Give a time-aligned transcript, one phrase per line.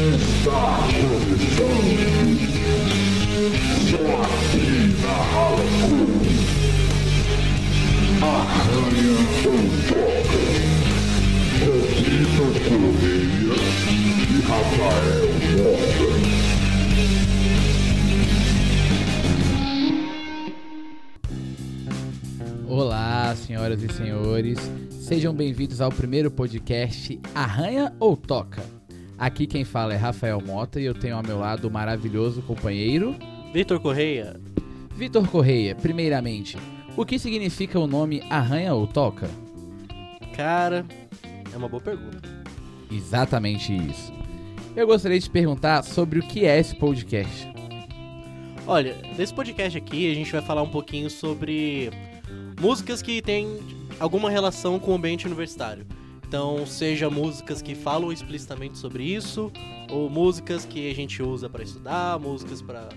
[0.00, 2.40] Está começando.
[3.90, 6.00] Só aqui na Halacu.
[8.24, 9.12] Arranha
[9.44, 9.60] ou
[9.90, 10.40] toca.
[11.60, 13.60] Com Vitor Correia
[14.26, 15.28] e Rafael
[15.58, 16.08] Mota.
[22.66, 24.58] Olá, senhoras e senhores.
[24.88, 28.79] Sejam bem-vindos ao primeiro podcast Arranha ou Toca.
[29.20, 33.14] Aqui quem fala é Rafael Mota e eu tenho ao meu lado o maravilhoso companheiro
[33.52, 34.40] Vitor Correia,
[34.96, 35.74] Vitor Correia.
[35.74, 36.56] Primeiramente,
[36.96, 39.28] o que significa o nome Arranha ou Toca?
[40.34, 40.86] cara,
[41.52, 42.26] é uma boa pergunta.
[42.90, 44.10] Exatamente isso.
[44.74, 47.46] Eu gostaria de te perguntar sobre o que é esse podcast.
[48.66, 51.90] Olha, nesse podcast aqui a gente vai falar um pouquinho sobre
[52.58, 53.58] músicas que têm
[53.98, 55.84] alguma relação com o ambiente universitário.
[56.30, 59.50] Então, seja músicas que falam explicitamente sobre isso,
[59.90, 62.88] ou músicas que a gente usa para estudar, músicas para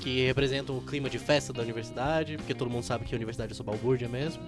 [0.00, 3.52] que representam o clima de festa da universidade, porque todo mundo sabe que a universidade
[3.52, 4.40] é só balbúrdia mesmo.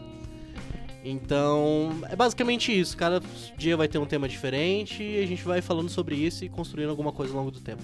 [1.05, 2.97] Então, é basicamente isso.
[2.97, 3.21] Cada
[3.59, 6.91] dia vai ter um tema diferente e a gente vai falando sobre isso e construindo
[6.91, 7.83] alguma coisa ao longo do tempo.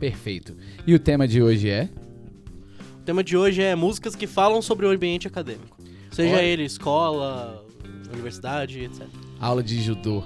[0.00, 0.56] Perfeito.
[0.84, 1.88] E o tema de hoje é?
[2.98, 5.78] O tema de hoje é músicas que falam sobre o ambiente acadêmico.
[6.10, 6.42] Seja Olha.
[6.42, 7.64] ele escola,
[8.12, 9.06] universidade, etc.
[9.46, 10.24] Aula de judô.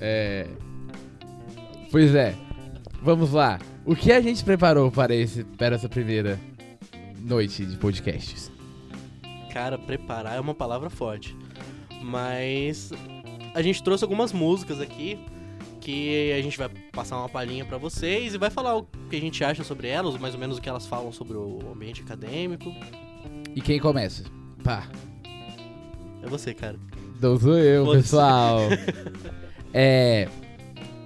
[0.00, 0.48] É.
[1.92, 2.34] Pois é.
[3.00, 3.60] Vamos lá.
[3.84, 6.36] O que a gente preparou para, esse, para essa primeira
[7.20, 8.50] noite de podcasts?
[9.52, 11.36] Cara, preparar é uma palavra forte.
[12.02, 12.90] Mas
[13.54, 15.20] a gente trouxe algumas músicas aqui
[15.80, 19.20] que a gente vai passar uma palhinha pra vocês e vai falar o que a
[19.20, 22.74] gente acha sobre elas, mais ou menos o que elas falam sobre o ambiente acadêmico.
[23.54, 24.24] E quem começa?
[24.64, 24.88] Pá.
[26.24, 26.76] É você, cara.
[27.20, 28.60] Não sou eu, pessoal.
[29.72, 30.28] é.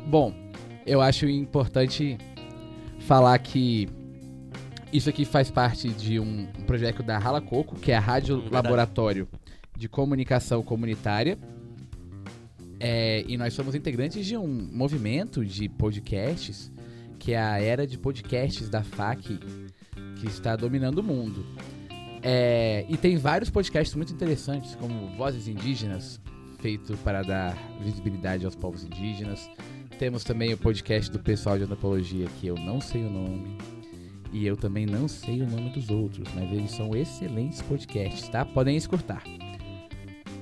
[0.06, 0.34] Bom,
[0.86, 2.18] eu acho importante
[3.00, 3.88] falar que
[4.92, 8.54] isso aqui faz parte de um projeto da Rala Coco, que é a Rádio verdade.
[8.54, 9.28] Laboratório
[9.76, 11.38] de Comunicação Comunitária.
[12.78, 16.72] É, e nós somos integrantes de um movimento de podcasts,
[17.18, 19.38] que é a era de podcasts da FAC,
[20.16, 21.44] que está dominando o mundo.
[22.22, 26.20] É, e tem vários podcasts muito interessantes, como Vozes Indígenas,
[26.60, 29.48] feito para dar visibilidade aos povos indígenas.
[29.98, 33.56] Temos também o podcast do pessoal de antropologia, que eu não sei o nome.
[34.32, 38.44] E eu também não sei o nome dos outros, mas eles são excelentes podcasts, tá?
[38.44, 39.22] Podem escutar.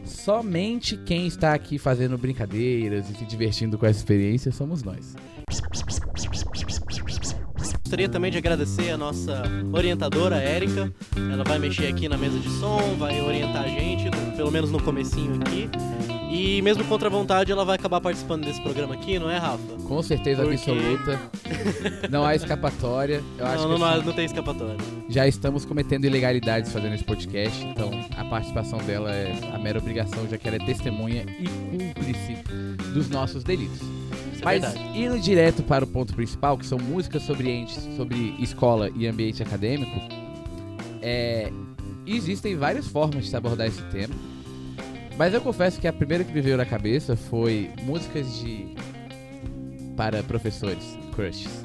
[0.04, 5.14] Somente quem está aqui fazendo brincadeiras e se divertindo com essa experiência somos nós.
[7.88, 10.93] Gostaria também de agradecer a nossa orientadora, Érica.
[11.16, 14.78] Ela vai mexer aqui na mesa de som, vai orientar a gente, pelo menos no
[14.78, 15.71] comecinho aqui.
[16.31, 19.62] E mesmo contra a vontade, ela vai acabar participando desse programa aqui, não é, Rafa?
[19.87, 21.19] Com certeza Porque- absoluta.
[22.10, 23.25] Não há escapatória.
[23.38, 24.76] Eu acho não, que não, assim, não, não tem escapatória.
[25.09, 30.28] já estamos cometendo ilegalidades fazendo esse podcast, então a participação dela é a mera obrigação,
[30.28, 32.37] já que ela é testemunha e cúmplice
[32.93, 33.81] dos nossos delitos.
[34.38, 34.99] Isso é Mas verdade.
[34.99, 39.43] indo direto para o ponto principal, que são músicas sobre, entes, sobre escola e ambiente
[39.43, 40.00] acadêmico,
[41.03, 41.50] é,
[42.06, 44.15] existem várias formas de se abordar esse tema.
[45.16, 48.76] Mas eu confesso que a primeira que me veio na cabeça foi músicas de
[49.97, 51.65] para professores, crushes.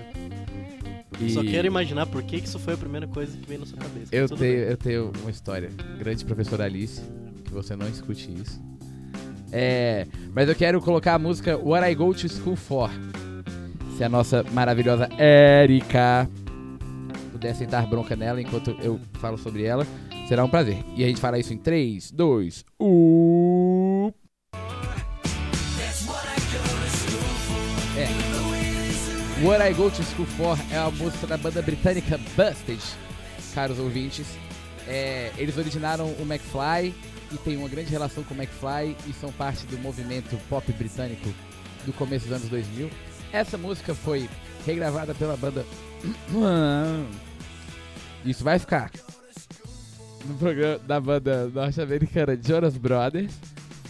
[1.21, 3.77] E Só quero imaginar por que isso foi a primeira coisa que veio na sua
[3.77, 4.07] cabeça.
[4.11, 4.71] eu tenho, bem.
[4.71, 5.69] eu tenho uma história.
[5.99, 7.03] Grande professora Alice,
[7.45, 8.59] que você não escute isso.
[9.55, 12.89] É, mas eu quero colocar a música What I Go to School For.
[13.95, 16.27] Se a nossa maravilhosa Erika
[17.31, 19.85] puder sentar bronca nela enquanto eu falo sobre ela,
[20.27, 20.83] será um prazer.
[20.95, 24.11] E a gente fala isso em 3, 2, 1.
[27.95, 29.45] É.
[29.45, 32.81] What I Go to School For é a música da banda britânica Busted,
[33.53, 34.25] caros ouvintes.
[34.87, 36.93] É, eles originaram o McFly
[37.31, 41.29] e tem uma grande relação com o McFly e são parte do movimento pop britânico
[41.85, 42.89] do começo dos anos 2000.
[43.31, 44.29] Essa música foi
[44.65, 45.65] regravada pela banda.
[48.25, 48.91] Isso vai ficar
[50.25, 53.33] no programa da banda norte-americana Jonas Brothers,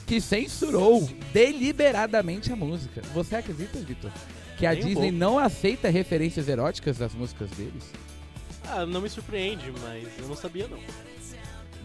[0.07, 3.01] que censurou deliberadamente a música.
[3.13, 4.11] Você acredita, Vitor?
[4.57, 5.17] Que a Nem um Disney pouco.
[5.17, 7.83] não aceita referências eróticas das músicas deles?
[8.69, 10.79] Ah, não me surpreende, mas eu não sabia não.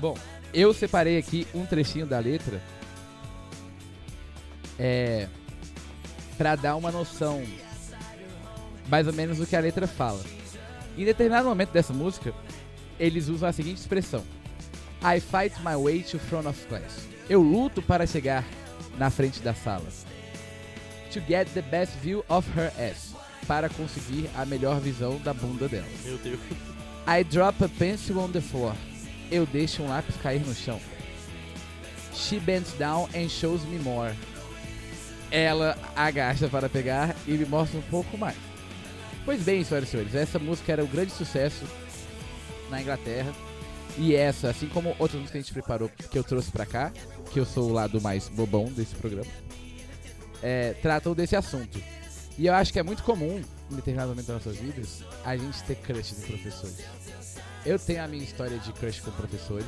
[0.01, 0.17] Bom,
[0.55, 2.61] eu separei aqui um trechinho da letra
[4.79, 5.29] é,
[6.37, 7.43] para dar uma noção
[8.89, 10.23] mais ou menos do que a letra fala.
[10.97, 12.33] Em determinado momento dessa música,
[12.99, 14.25] eles usam a seguinte expressão:
[15.03, 17.07] I fight my way to front of class.
[17.29, 18.45] Eu luto para chegar
[18.97, 19.87] na frente da sala.
[21.13, 23.15] To get the best view of her ass.
[23.49, 25.87] Para conseguir a melhor visão da bunda dela.
[26.05, 26.39] Meu Deus.
[27.09, 28.75] I drop a pencil on the floor.
[29.31, 30.79] Eu deixo um lápis cair no chão.
[32.15, 34.15] She bends down and shows me more.
[35.31, 38.37] Ela agacha para pegar e me mostra um pouco mais.
[39.25, 41.65] Pois bem, senhoras e senhores, essa música era um grande sucesso
[42.71, 43.33] na Inglaterra.
[43.97, 46.93] E essa, assim como outras músicas que a gente preparou, que eu trouxe pra cá,
[47.33, 49.31] que eu sou o lado mais bobão desse programa,
[50.43, 51.81] é, tratam desse assunto.
[52.39, 55.63] E eu acho que é muito comum, em determinado momento das nossas vidas, a gente
[55.65, 56.85] ter crush em professores.
[57.67, 59.67] Eu tenho a minha história de crush com professores.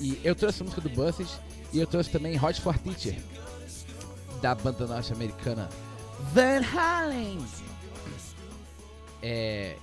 [0.00, 1.38] E eu trouxe a música do Buses
[1.72, 3.18] e eu trouxe também Hot for Teacher,
[4.40, 5.68] da banda norte-americana
[6.32, 7.38] Van Halen.
[9.22, 9.76] É,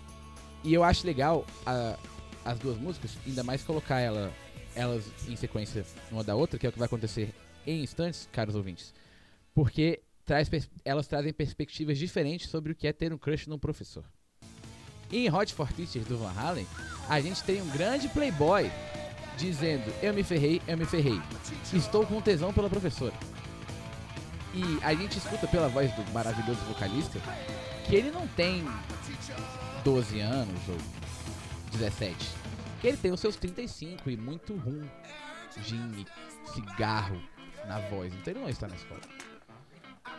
[0.64, 1.98] e eu acho legal a-
[2.46, 4.32] as duas músicas, ainda mais colocar ela,
[4.76, 7.34] elas em sequência uma da outra, que é o que vai acontecer
[7.66, 8.94] em instantes, caros ouvintes.
[9.54, 10.50] Porque traz
[10.84, 14.04] elas trazem perspectivas diferentes sobre o que é ter um crush num professor.
[15.12, 16.68] Em Hot for Teacher do Van Halen,
[17.08, 18.72] a gente tem um grande playboy
[19.38, 21.22] dizendo: Eu me ferrei, eu me ferrei.
[21.74, 23.14] Estou com tesão pela professora.
[24.54, 27.20] E a gente escuta pela voz do maravilhoso vocalista
[27.88, 28.64] que ele não tem
[29.84, 30.78] 12 anos ou
[31.72, 32.16] 17.
[32.80, 34.88] Que ele tem os seus 35 e muito rum,
[35.64, 37.22] gin e cigarro
[37.68, 38.14] na voz.
[38.14, 39.02] Então ele não está na escola.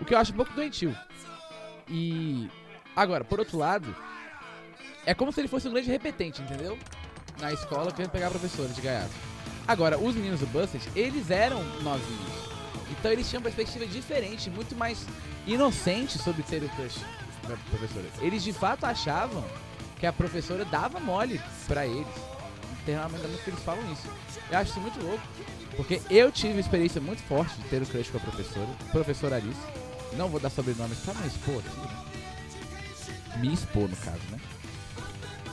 [0.00, 0.96] O que eu acho um pouco doentio.
[1.88, 2.48] E.
[2.96, 3.94] Agora, por outro lado,
[5.04, 6.78] é como se ele fosse um grande repetente, entendeu?
[7.40, 9.12] Na escola querendo pegar a professora de gaiato.
[9.66, 12.54] Agora, os meninos do Busted, eles eram novinhos.
[12.90, 15.06] Então eles tinham uma perspectiva diferente, muito mais
[15.46, 17.00] inocente sobre ter o crush
[17.48, 18.06] da professora.
[18.20, 19.44] Eles de fato achavam
[19.98, 22.06] que a professora dava mole pra eles.
[22.86, 24.08] Música que eles falam isso.
[24.50, 25.22] Eu acho isso muito louco.
[25.76, 29.36] Porque eu tive uma experiência muito forte de ter o crush com a professora, professora
[29.36, 29.83] Alice.
[30.16, 33.38] Não vou dar sobrenome pra não expor aqui, né?
[33.38, 34.38] Me expor, no caso, né?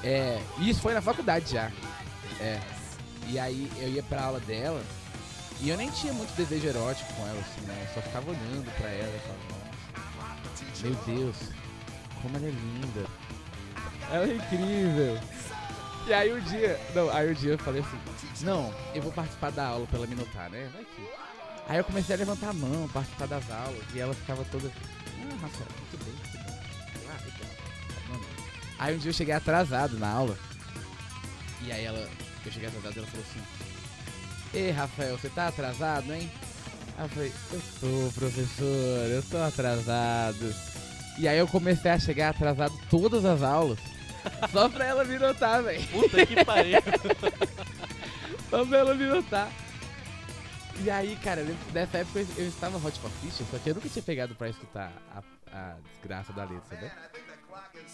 [0.04, 1.72] É, isso foi na faculdade já.
[2.40, 2.60] É.
[3.28, 4.84] E aí eu ia pra aula dela
[5.60, 7.88] e eu nem tinha muito desejo erótico com ela, assim, né?
[7.88, 9.44] Eu só ficava olhando pra ela e falava,
[10.50, 11.36] nossa, meu Deus,
[12.22, 13.06] como ela é linda.
[14.12, 15.19] Ela é incrível.
[16.08, 18.00] E aí um dia, não, aí um dia eu falei assim,
[18.44, 20.69] não, eu vou participar da aula pra ela me notar, né?
[20.74, 21.20] Vai que.
[21.68, 24.68] Aí eu comecei a levantar a mão, participar das aulas, e ela ficava toda.
[24.68, 26.56] Ah, Rafael, muito bem, muito bem.
[27.10, 28.10] Ah.
[28.10, 28.25] Mano.
[28.80, 30.38] Aí um dia eu cheguei atrasado na aula.
[31.62, 32.10] E aí ela.
[32.46, 33.42] Eu cheguei atrasado e ela falou assim.
[34.54, 36.30] Ei, Rafael, você tá atrasado, hein?
[36.98, 40.54] Aí eu falei, eu tô, professor, eu tô atrasado.
[41.18, 43.80] E aí eu comecei a chegar atrasado todas as aulas.
[44.52, 45.81] Só pra ela me notar, velho.
[45.88, 46.80] Puta que pariu.
[48.50, 49.50] Só pra ela me notar.
[50.83, 54.33] E aí, cara, nessa época eu, estava Hot for só que eu nunca tinha pegado
[54.33, 55.22] pra escutar a,
[55.56, 56.92] a desgraça da letra, né?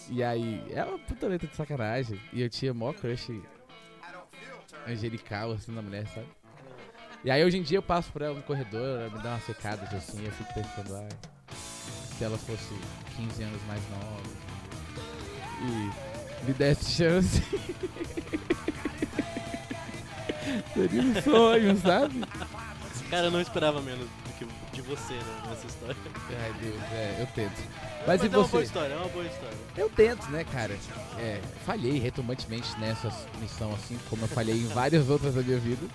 [0.10, 2.18] E aí, é uma puta letra de sacanagem.
[2.32, 3.42] E eu tinha mó crush
[4.88, 6.28] angelical, assim, na mulher, sabe?
[7.26, 9.44] E aí, hoje em dia, eu passo por ela no corredor, ela me dá umas
[9.44, 11.10] secadas, assim, e eu fico pensando, ai,
[12.18, 12.74] se ela fosse
[13.18, 14.22] 15 anos mais nova
[15.62, 15.92] e
[16.46, 17.44] me desse chance.
[20.74, 22.22] Seria um sonho, sabe?
[23.10, 25.96] Cara, eu não esperava menos do que de você, né, nessa história.
[26.44, 27.64] Ai, Deus, é, eu tento.
[28.06, 28.64] Mas, e é uma boa você?
[28.64, 29.58] história, é uma boa história.
[29.78, 30.78] Eu tento, né, cara?
[31.18, 33.10] É, falhei retumbantemente nessa
[33.40, 35.88] missão, assim como eu falhei em várias outras da minha vida.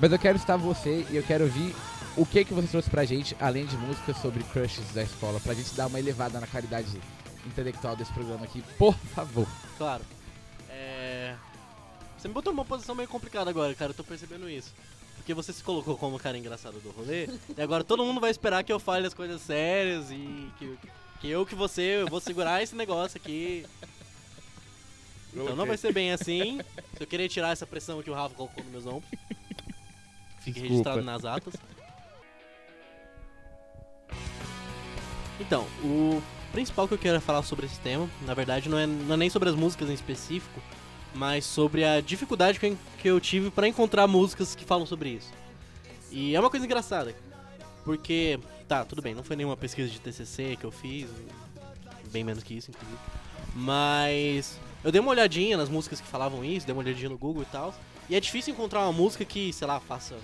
[0.00, 1.74] Mas eu quero estar você e eu quero ouvir
[2.16, 5.54] o que que você trouxe pra gente, além de músicas sobre crushes da escola, pra
[5.54, 7.00] gente dar uma elevada na qualidade
[7.46, 9.46] intelectual desse programa aqui, por favor.
[9.78, 10.02] Claro.
[10.68, 11.34] É.
[12.18, 14.74] Você me botou numa posição meio complicada agora, cara, eu tô percebendo isso.
[15.20, 18.30] Porque você se colocou como o cara engraçado do rolê, e agora todo mundo vai
[18.30, 20.78] esperar que eu fale as coisas sérias e que,
[21.20, 23.66] que eu que você, eu vou segurar esse negócio aqui.
[25.34, 26.58] Então não vai ser bem assim.
[26.96, 29.10] Se eu querer tirar essa pressão que o Rafa colocou nos meus ombros,
[30.40, 31.52] fique registrado nas atas.
[35.38, 39.14] Então, o principal que eu quero falar sobre esse tema, na verdade, não é, não
[39.14, 40.62] é nem sobre as músicas em específico,
[41.14, 45.10] mas sobre a dificuldade que eu, que eu tive para encontrar músicas que falam sobre
[45.10, 45.32] isso.
[46.10, 47.14] E é uma coisa engraçada,
[47.84, 48.38] porque,
[48.68, 51.08] tá, tudo bem, não foi nenhuma pesquisa de TCC que eu fiz,
[52.10, 52.98] bem menos que isso, inclusive,
[53.54, 57.42] mas eu dei uma olhadinha nas músicas que falavam isso, dei uma olhadinha no Google
[57.42, 57.74] e tal,
[58.08, 60.16] e é difícil encontrar uma música que, sei lá, faça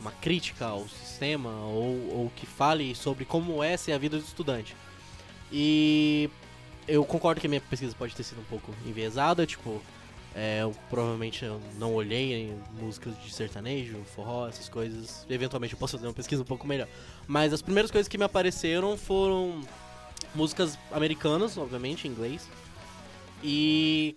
[0.00, 4.24] uma crítica ao sistema ou, ou que fale sobre como é ser a vida do
[4.24, 4.74] estudante.
[5.52, 6.30] E
[6.88, 9.80] eu concordo que a minha pesquisa pode ter sido um pouco enviesada, tipo,
[10.34, 11.44] é, eu provavelmente
[11.78, 15.26] não olhei em músicas de sertanejo, forró, essas coisas.
[15.28, 16.88] Eventualmente eu posso fazer uma pesquisa um pouco melhor.
[17.26, 19.60] Mas as primeiras coisas que me apareceram foram
[20.34, 22.48] músicas americanas, obviamente, em inglês.
[23.42, 24.16] E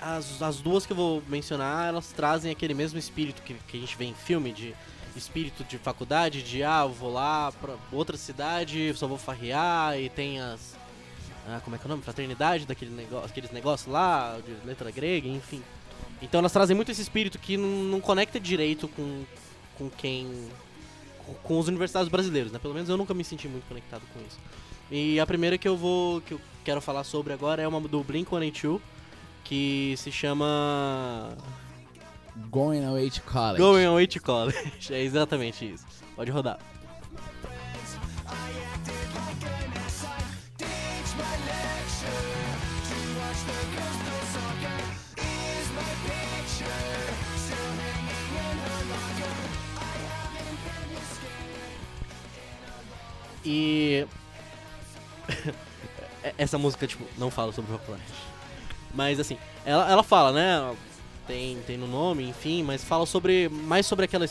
[0.00, 3.80] as, as duas que eu vou mencionar, elas trazem aquele mesmo espírito que, que a
[3.80, 4.74] gente vê em filme, de
[5.14, 10.40] espírito de faculdade, de ah, vou lá pra outra cidade, só vou farrear, e tem
[10.40, 10.79] as.
[11.56, 12.02] Ah, como é que é o nome?
[12.02, 15.62] Fraternidade, daquele negócio, aqueles negócios lá, de letra grega, enfim.
[16.22, 19.24] Então elas trazem muito esse espírito que não, conecta direito com,
[19.76, 20.48] com quem.
[21.26, 22.58] com- com os universitários brasileiros, né?
[22.58, 24.38] Pelo menos eu nunca me senti muito conectado com isso.
[24.90, 26.20] E a primeira que eu vou.
[26.20, 28.80] que eu quero falar sobre agora é uma do Blink-182,
[29.44, 31.36] que se chama.
[32.50, 33.58] Going away to college.
[33.58, 34.56] Going Away to College.
[34.90, 35.84] É exatamente isso.
[36.16, 36.58] Pode rodar.
[53.44, 54.06] E
[56.36, 58.02] essa música tipo não fala sobre o Rockland.
[58.94, 60.76] Mas assim, ela, ela fala, né?
[61.26, 64.26] Tem, tem no nome, enfim, mas fala sobre mais sobre aquela,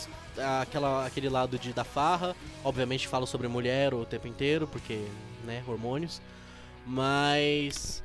[0.60, 2.36] aquela aquele lado de da farra.
[2.62, 5.02] Obviamente fala sobre mulher o tempo inteiro, porque,
[5.44, 6.20] né, hormônios.
[6.86, 8.02] Mas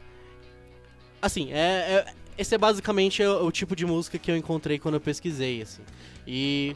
[1.22, 4.96] assim, é, é- esse é basicamente o, o tipo de música que eu encontrei quando
[4.96, 5.82] eu pesquisei, assim.
[6.28, 6.76] E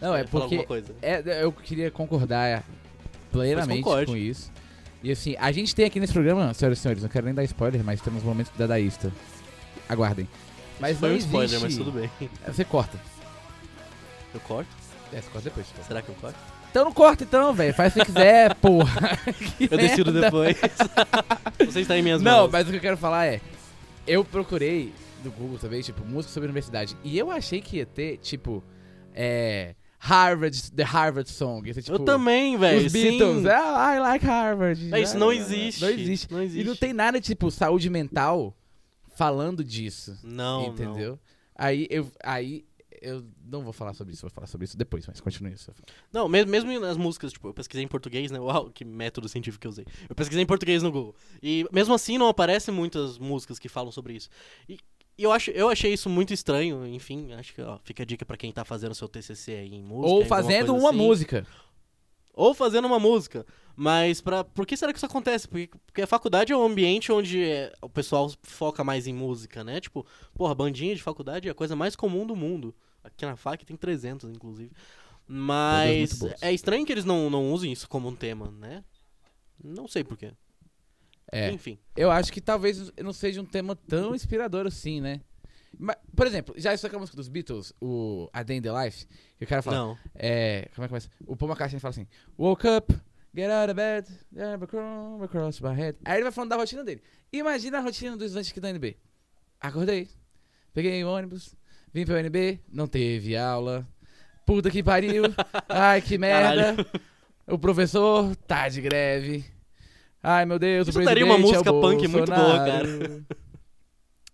[0.00, 0.94] Não, é porque alguma coisa?
[1.02, 2.64] é, eu queria concordar
[3.32, 4.52] plenamente com isso.
[5.02, 7.42] E assim, a gente tem aqui nesse programa, senhoras e senhores, não quero nem dar
[7.44, 9.10] spoiler, mas temos momentos dadaísta.
[9.88, 10.28] Aguardem.
[10.78, 12.10] Mas foi não um spoiler, existe- mas tudo bem.
[12.46, 12.98] Você corta.
[14.32, 14.68] Eu corto?
[15.12, 15.66] É, você corta depois.
[15.86, 16.38] Será que eu corto?
[16.70, 17.74] Então não corta então, velho.
[17.74, 19.16] Faz se você quiser, porra.
[19.58, 20.56] Que Eu decido depois.
[21.66, 22.50] Você está em minhas Não, mãos.
[22.50, 23.40] mas o que eu quero falar é.
[24.06, 26.96] Eu procurei no Google também, tipo, música sobre universidade.
[27.04, 28.64] E eu achei que ia ter, tipo,
[29.14, 29.74] é.
[30.04, 31.70] Harvard, The Harvard Song.
[31.70, 32.84] Esse, tipo, eu também, velho.
[32.84, 33.46] Os Beatles.
[33.46, 34.92] Ah, I like Harvard.
[34.92, 35.80] É, isso não Ah, existe.
[35.80, 36.32] Não existe.
[36.32, 36.60] Não existe.
[36.60, 38.52] E não tem nada, tipo, saúde mental
[39.14, 40.18] falando disso.
[40.24, 41.18] Não, entendeu?
[41.54, 42.10] Aí eu.
[42.24, 42.64] Aí.
[43.04, 45.72] Eu não vou falar sobre isso, vou falar sobre isso depois, mas continue isso.
[46.12, 48.38] Não, mesmo, mesmo nas músicas, tipo, eu pesquisei em português, né?
[48.38, 49.84] Uau, que método científico que eu usei.
[50.08, 51.12] Eu pesquisei em português no Google.
[51.42, 54.28] E mesmo assim não aparecem muitas músicas que falam sobre isso.
[54.68, 54.78] E,
[55.22, 58.26] e eu, acho, eu achei isso muito estranho, enfim, acho que ó, fica a dica
[58.26, 60.12] pra quem tá fazendo seu TCC aí em música.
[60.12, 60.98] Ou fazendo uma assim.
[60.98, 61.46] música.
[62.34, 63.46] Ou fazendo uma música.
[63.76, 65.46] Mas pra, por que será que isso acontece?
[65.46, 69.62] Porque, porque a faculdade é um ambiente onde é, o pessoal foca mais em música,
[69.62, 69.80] né?
[69.80, 72.74] Tipo, porra, bandinha de faculdade é a coisa mais comum do mundo.
[73.04, 74.72] Aqui na FAC tem 300, inclusive.
[75.24, 76.42] Mas boas.
[76.42, 78.82] é estranho que eles não, não usem isso como um tema, né?
[79.62, 80.32] Não sei porquê.
[81.32, 81.50] É.
[81.50, 81.78] Enfim.
[81.96, 85.22] Eu acho que talvez não seja um tema tão inspirador assim, né?
[85.78, 88.62] Mas, por exemplo, já isso aqui é a música dos Beatles, o A Day in
[88.62, 89.06] the Life,
[89.38, 89.76] que o cara fala.
[89.78, 89.98] Não.
[90.14, 90.68] É.
[90.74, 91.08] Como é que começa?
[91.26, 92.06] O Paul McCartney fala assim:
[92.38, 92.94] Woke up,
[93.34, 94.06] get out of bed,
[95.24, 95.98] across my head.
[96.04, 97.02] Aí ele vai falando da rotina dele.
[97.32, 98.96] Imagina a rotina dos estudantes aqui da UNB.
[99.58, 100.08] Acordei,
[100.74, 101.54] peguei o ônibus,
[101.92, 103.88] vim pra UNB, não teve aula.
[104.44, 105.24] Puta que pariu.
[105.68, 106.76] Ai, que merda.
[107.46, 109.44] O professor tá de greve.
[110.22, 113.24] Ai, meu Deus, Isso o daria uma é música punk muito boa, cara.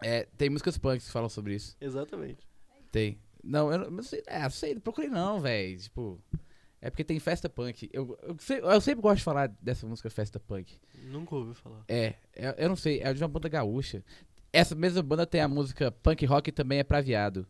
[0.01, 1.77] É, tem músicas punks que falam sobre isso.
[1.81, 2.47] Exatamente.
[2.93, 3.19] Tem.
[3.43, 5.79] Não, eu não, sei, é, não sei, não procurei não, velho.
[5.79, 6.21] Tipo,
[6.81, 7.89] é porque tem festa punk.
[7.93, 10.77] Eu, eu, sei- eu sempre gosto de falar dessa música festa punk.
[11.05, 11.83] Nunca ouvi falar.
[11.89, 14.05] É, é, eu não sei, é de uma banda gaúcha.
[14.53, 17.47] Essa mesma banda tem a música punk rock também é pra viado.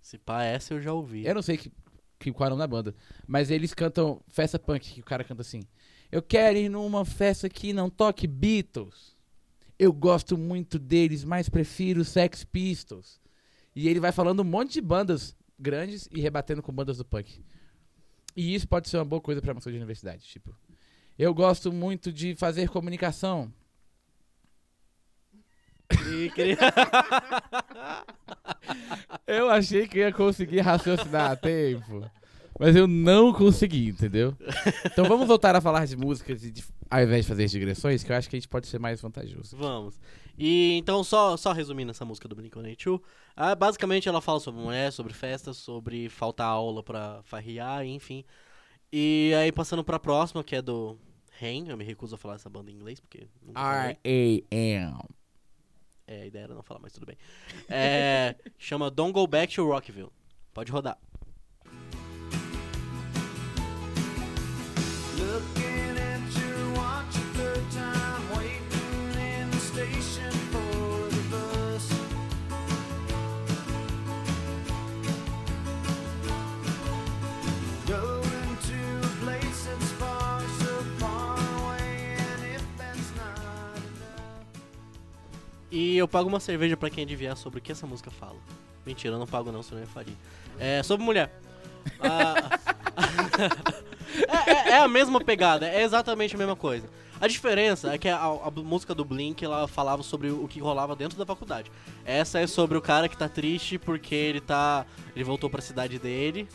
[0.00, 1.26] Se pá, essa eu já ouvi.
[1.26, 1.72] Eu não sei que,
[2.18, 2.94] que, qual é o nome da banda,
[3.26, 5.62] mas eles cantam festa punk, que o cara canta assim.
[6.10, 9.16] Eu quero ir numa festa que não toque Beatles.
[9.78, 13.20] Eu gosto muito deles, mas prefiro Sex Pistols.
[13.74, 17.44] E ele vai falando um monte de bandas grandes e rebatendo com bandas do punk.
[18.34, 20.54] E isso pode ser uma boa coisa pra música de universidade, tipo.
[21.18, 23.52] Eu gosto muito de fazer comunicação.
[29.26, 32.08] Eu achei que ia conseguir raciocinar a tempo.
[32.58, 34.36] Mas eu não consegui, entendeu?
[34.84, 38.10] Então vamos voltar a falar de músicas e de- ao invés de fazer digressões, que
[38.12, 39.56] eu acho que a gente pode ser mais vantajoso.
[39.56, 39.98] Vamos.
[40.36, 43.00] E então, só, só resumindo essa música do Blink-182,
[43.36, 48.24] ah, basicamente ela fala sobre mulher, sobre festa, sobre faltar aula pra farriar, enfim.
[48.92, 50.96] E aí passando pra próxima, que é do
[51.40, 53.28] Rain, eu me recuso a falar essa banda em inglês, porque.
[53.54, 54.98] R-A-M.
[56.06, 57.16] É, a ideia era não falar, mas tudo bem.
[57.68, 60.10] É, chama Don't Go Back to Rockville.
[60.54, 60.98] Pode rodar.
[85.70, 88.38] E eu pago uma cerveja pra quem adivinhar sobre o que essa música fala.
[88.84, 90.14] Mentira, eu não pago não, senão eu faria.
[90.58, 91.32] É sobre mulher.
[92.00, 92.34] Ah,
[94.46, 96.88] é, é- é a mesma pegada, é exatamente a mesma coisa.
[97.20, 100.94] A diferença é que a, a música do Blink ela falava sobre o que rolava
[100.94, 101.70] dentro da faculdade.
[102.04, 104.86] Essa é sobre o cara que tá triste porque ele tá.
[105.16, 106.48] ele voltou pra cidade dele.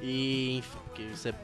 [0.00, 1.34] E enfim, porque isso é.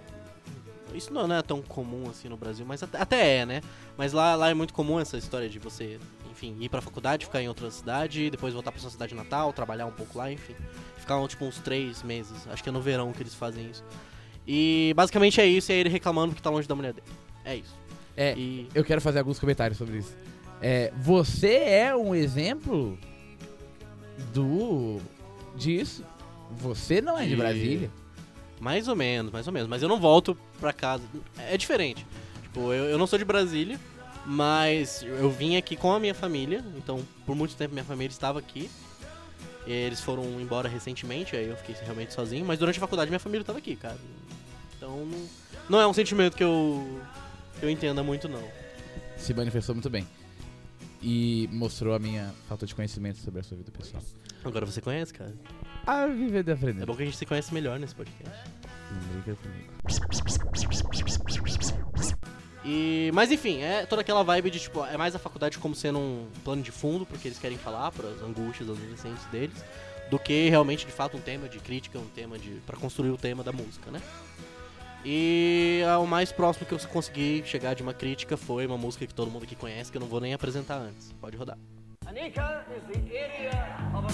[0.94, 3.62] Isso não é tão comum assim no Brasil, mas até, até é, né?
[3.96, 5.98] Mas lá, lá é muito comum essa história de você,
[6.30, 9.86] enfim, ir pra faculdade, ficar em outra cidade, depois voltar pra sua cidade natal, trabalhar
[9.86, 10.54] um pouco lá, enfim.
[10.98, 12.46] Ficar tipo uns três meses.
[12.50, 13.82] Acho que é no verão que eles fazem isso.
[14.46, 17.06] E basicamente é isso, aí ele reclamando que tá longe da mulher dele.
[17.44, 17.74] É isso.
[18.16, 18.68] É, E.
[18.74, 20.14] eu quero fazer alguns comentários sobre isso.
[20.60, 22.98] É, você é um exemplo
[24.32, 24.98] do
[25.56, 26.04] disso.
[26.58, 27.90] Você não é de De- Brasília.
[28.60, 29.68] Mais ou menos, mais ou menos.
[29.68, 31.02] Mas eu não volto pra casa.
[31.36, 32.06] É diferente.
[32.42, 33.80] Tipo, eu, eu não sou de Brasília,
[34.24, 36.64] mas eu vim aqui com a minha família.
[36.76, 38.70] Então, por muito tempo, minha família estava aqui.
[39.66, 42.44] Eles foram embora recentemente, aí eu fiquei realmente sozinho.
[42.44, 43.96] Mas durante a faculdade, minha família estava aqui, cara.
[44.76, 45.28] Então, não,
[45.68, 47.00] não é um sentimento que eu,
[47.58, 48.42] que eu entenda muito, não.
[49.16, 50.06] Se manifestou muito bem.
[51.00, 54.02] E mostrou a minha falta de conhecimento sobre a sua vida pessoal.
[54.44, 55.34] Agora você conhece, cara.
[55.86, 56.82] A viver de aprender.
[56.82, 58.50] É bom que a gente se conhece melhor nesse podcast.
[58.90, 59.72] Não brinca comigo.
[62.64, 65.98] E, mas enfim, é toda aquela vibe de tipo, é mais a faculdade como sendo
[65.98, 69.64] um plano de fundo, porque eles querem falar para as angústias adolescentes deles,
[70.10, 73.16] do que realmente de fato um tema de crítica, um tema de para construir o
[73.16, 74.00] tema da música, né?
[75.04, 79.12] E o mais próximo que eu consegui chegar de uma crítica foi uma música que
[79.12, 81.12] todo mundo aqui conhece, que eu não vou nem apresentar antes.
[81.20, 81.58] Pode rodar.
[82.06, 83.50] An acre is the area
[83.94, 84.12] of a.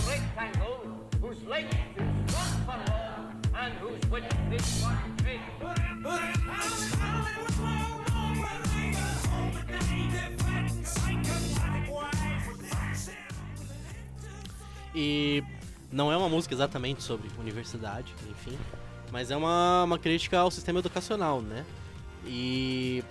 [14.94, 15.44] E
[15.92, 18.58] não é uma música exatamente sobre universidade, enfim,
[19.12, 21.64] mas é uma, uma crítica ao sistema educacional, né?
[22.26, 23.04] E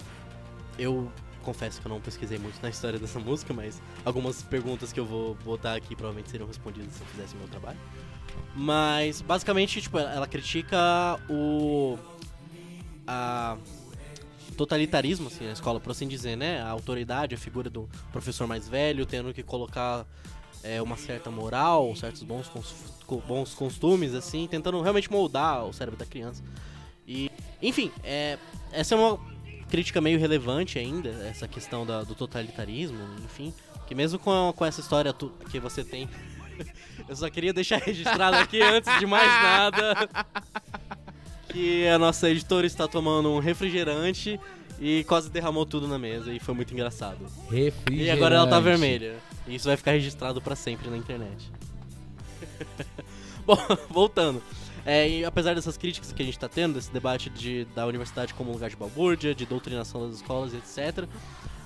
[0.78, 1.12] eu
[1.44, 5.06] confesso que eu não pesquisei muito na história dessa música, mas algumas perguntas que eu
[5.06, 7.80] vou botar aqui provavelmente seriam respondidas se eu fizesse o meu trabalho.
[8.54, 10.78] Mas basicamente, tipo, ela critica
[11.30, 11.98] o
[13.08, 13.58] a
[14.56, 16.62] totalitarismo assim na escola, por assim dizer, né?
[16.62, 20.06] A autoridade, a figura do professor mais velho tendo que colocar
[20.64, 22.50] é, uma certa moral, certos bons,
[23.28, 26.44] bons costumes, assim, tentando realmente moldar o cérebro da criança.
[27.08, 27.32] E,
[27.62, 28.38] enfim, é,
[28.72, 29.20] essa é uma
[29.70, 33.54] crítica meio relevante ainda, essa questão da- do totalitarismo, enfim,
[33.86, 35.14] que mesmo com, com essa história
[35.50, 36.10] que você tem,
[37.08, 40.10] eu só queria deixar registrado aqui antes de mais nada
[41.50, 44.40] que a nossa editora está tomando um refrigerante
[44.80, 47.26] e quase derramou tudo na mesa e foi muito engraçado.
[47.50, 48.04] Refrigerante.
[48.04, 49.16] E agora ela tá vermelha.
[49.48, 51.52] E isso vai ficar registrado pra sempre na internet.
[53.46, 53.58] Bom,
[53.90, 54.42] voltando.
[54.86, 58.34] É, e apesar dessas críticas que a gente tá tendo, desse debate de, da universidade
[58.34, 61.06] como lugar de balbúrdia, de doutrinação das escolas, etc.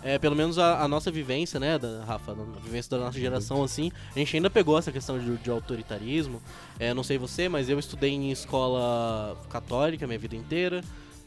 [0.03, 3.63] É, pelo menos a, a nossa vivência, né, da, Rafa, a vivência da nossa geração,
[3.63, 6.41] assim, a gente ainda pegou essa questão de, de autoritarismo.
[6.79, 10.83] É, não sei você, mas eu estudei em escola católica minha vida inteira.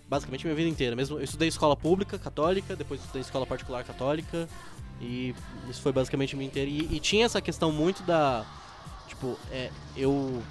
[0.09, 0.95] Basicamente minha vida inteira.
[0.95, 4.49] Mesmo, eu estudei em escola pública, católica, depois estudei em escola particular católica.
[5.01, 5.35] E
[5.69, 6.71] isso foi basicamente a minha inteira.
[6.71, 8.45] E, e tinha essa questão muito da.
[9.25, 10.43] Tipo, é, eu,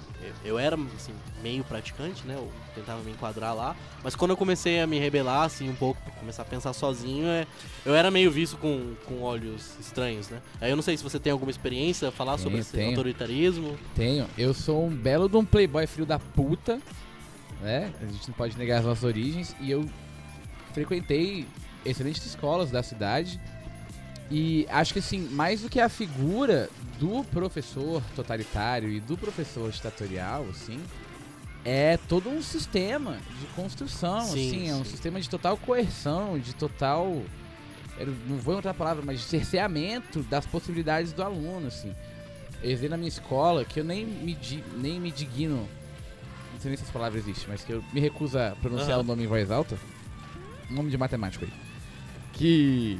[0.44, 2.34] eu era assim, meio praticante, né?
[2.34, 3.76] Eu tentava me enquadrar lá.
[4.02, 7.46] Mas quando eu comecei a me rebelar, assim, um pouco, começar a pensar sozinho, é,
[7.86, 10.40] eu era meio visto com, com olhos estranhos, né?
[10.60, 12.88] Aí eu não sei se você tem alguma experiência a falar sobre Tenho, esse tenho.
[12.90, 13.78] autoritarismo.
[13.94, 14.26] Tenho.
[14.36, 16.80] Eu sou um belo de um playboy filho da puta,
[17.60, 17.92] né?
[18.02, 19.54] A gente não pode negar as nossas origens.
[19.60, 19.88] E eu
[20.72, 21.46] frequentei
[21.84, 23.40] excelentes escolas da cidade.
[24.30, 29.70] E acho que assim, mais do que a figura do professor totalitário e do professor
[29.70, 30.80] ditatorial, assim,
[31.64, 34.90] é todo um sistema de construção, Sim, assim, é um sim.
[34.90, 37.22] sistema de total coerção, de total.
[38.26, 41.94] Não vou encontrar a palavra, mas de cerceamento das possibilidades do aluno, assim.
[42.62, 45.68] Eu usei na minha escola que eu nem me, di- nem me digno.
[46.52, 49.00] Não sei nem se essa palavra existe, mas que eu me recuso a pronunciar Aham.
[49.00, 49.76] o nome em voz alta.
[50.70, 51.52] Nome de matemático aí.
[52.32, 52.98] Que.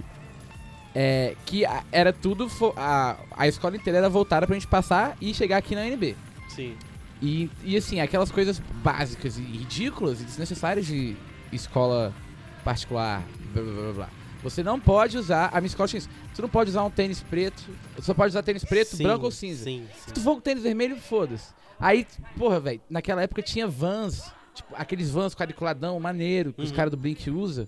[0.95, 2.49] É, que a- era tudo.
[2.49, 6.17] fo- A, a escola inteira era voltada pra gente passar e chegar aqui na NB.
[6.49, 6.77] Sim.
[7.21, 11.17] E, e assim, aquelas coisas básicas e ridículas e desnecessárias de
[11.53, 12.15] escola
[12.63, 14.11] particular, blá blá blá blá.
[14.43, 15.49] Você não pode usar.
[15.53, 16.09] A minha escola tinha isso.
[16.33, 17.63] Você não pode usar um tênis preto.
[17.97, 19.65] Você só pode usar tênis preto, Sim, branco ou cinza.
[19.65, 20.13] Sim, Se sim.
[20.13, 21.49] tu for com tênis vermelho, foda-se.
[21.81, 26.77] Aí, porra, velho, naquela época tinha vans, tipo, aqueles vans quadriculadão maneiro que os Uhum.
[26.77, 27.67] caras do Blink usam.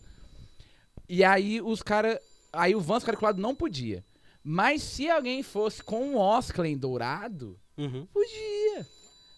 [1.09, 2.19] E aí os caras.
[2.57, 4.05] Aí o vans quadriculado não podia.
[4.43, 8.07] Mas se alguém fosse com um Oscar em dourado, Uhum.
[8.07, 8.87] podia.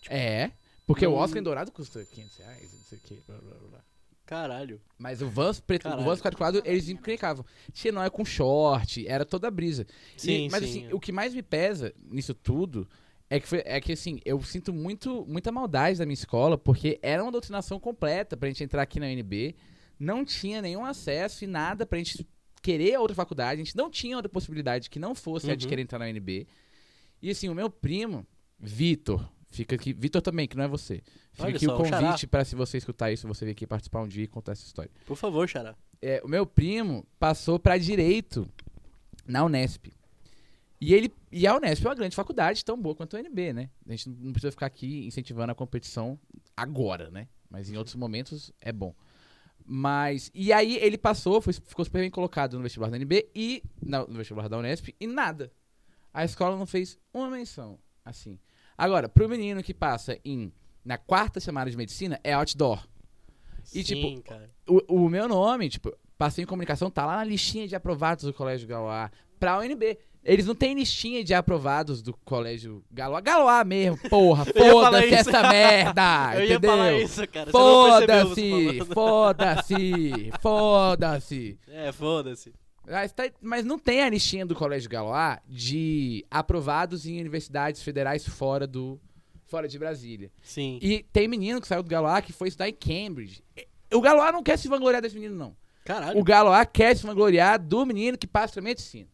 [0.09, 0.51] É,
[0.87, 1.15] porque o Hum.
[1.17, 3.85] Oscar em dourado custa 500 reais, não sei o que, blá, blá, blá.
[4.27, 4.79] Caralho.
[4.99, 6.03] Mas o Vans preto, o.
[6.03, 7.45] Vans quadriculado, eles encrencavam.
[7.73, 9.87] Tinha não é com short, era toda a brisa.
[10.17, 10.69] E- Sim, mas sim.
[10.85, 12.87] assim, o que mais me pesa nisso tudo
[13.31, 16.99] é que, foi- é que assim, eu sinto muito, muita maldade da minha escola, porque
[17.01, 19.57] era uma doutrinação completa pra gente entrar aqui na UNB.
[19.99, 22.27] Não tinha nenhum acesso e nada pra gente
[22.61, 23.61] querer a outra faculdade.
[23.61, 25.69] A gente não tinha outra possibilidade que não fosse a de Uhum.
[25.71, 26.47] querer entrar na UNB.
[27.23, 28.27] E assim, o meu primo,
[28.59, 29.93] Vitor, fica aqui.
[29.93, 31.03] Vitor também, que não é você.
[31.33, 34.03] Fica Olha aqui só, o convite pra se você escutar isso, você vir aqui participar
[34.03, 34.91] um dia e contar essa história.
[35.07, 35.77] Por favor, Xará.
[36.01, 38.49] É, o meu primo passou pra direito
[39.27, 39.93] na Unesp.
[40.81, 43.71] E ele e a Unesp é uma grande faculdade, tão boa quanto a UNB, né?
[43.87, 46.19] A gente não precisa ficar aqui incentivando a competição
[46.57, 47.27] agora, né?
[47.51, 48.95] Mas em outros momentos é bom.
[49.71, 53.63] Mas e aí ele passou, foi- ficou super bem colocado no vestibular da UNB e
[53.83, 55.53] na- no vestibular da Unesp e nada.
[56.13, 58.39] A escola não fez uma menção, assim.
[58.79, 60.51] Agora, pro menino que passa em
[60.85, 62.83] na quarta chamada de medicina é outdoor.
[63.75, 64.51] E, Sim, tipo, cara.
[64.67, 68.33] O, o meu nome, tipo, passei em comunicação, tá lá na listinha de aprovados do
[68.33, 69.99] Colégio Galoá pra UNB.
[70.31, 73.21] Eles não têm listinha de aprovados do Colégio Galoá.
[73.21, 74.45] Galoá mesmo, porra.
[74.55, 76.71] Ia Foda-se essa merda, Eu ia entendeu?
[76.71, 77.51] falar isso, cara.
[77.51, 81.59] Foda-se, foda-se, foda-se.
[81.69, 82.53] É, foda-se.
[82.87, 88.27] Mas, tá- mas não tem a listinha do Colégio Galoá de aprovados em universidades federais
[88.27, 89.01] fora do
[89.47, 90.31] fora de Brasília.
[90.43, 90.79] Sim.
[90.83, 93.43] E tem menino que saiu do Galoá que foi estudar em Cambridge.
[93.93, 95.57] O Galoá não quer se vangloriar desse menino, não.
[95.87, 96.19] Caralho.
[96.21, 99.09] O Galoá quer se vangloriar do menino que passa pra medicina.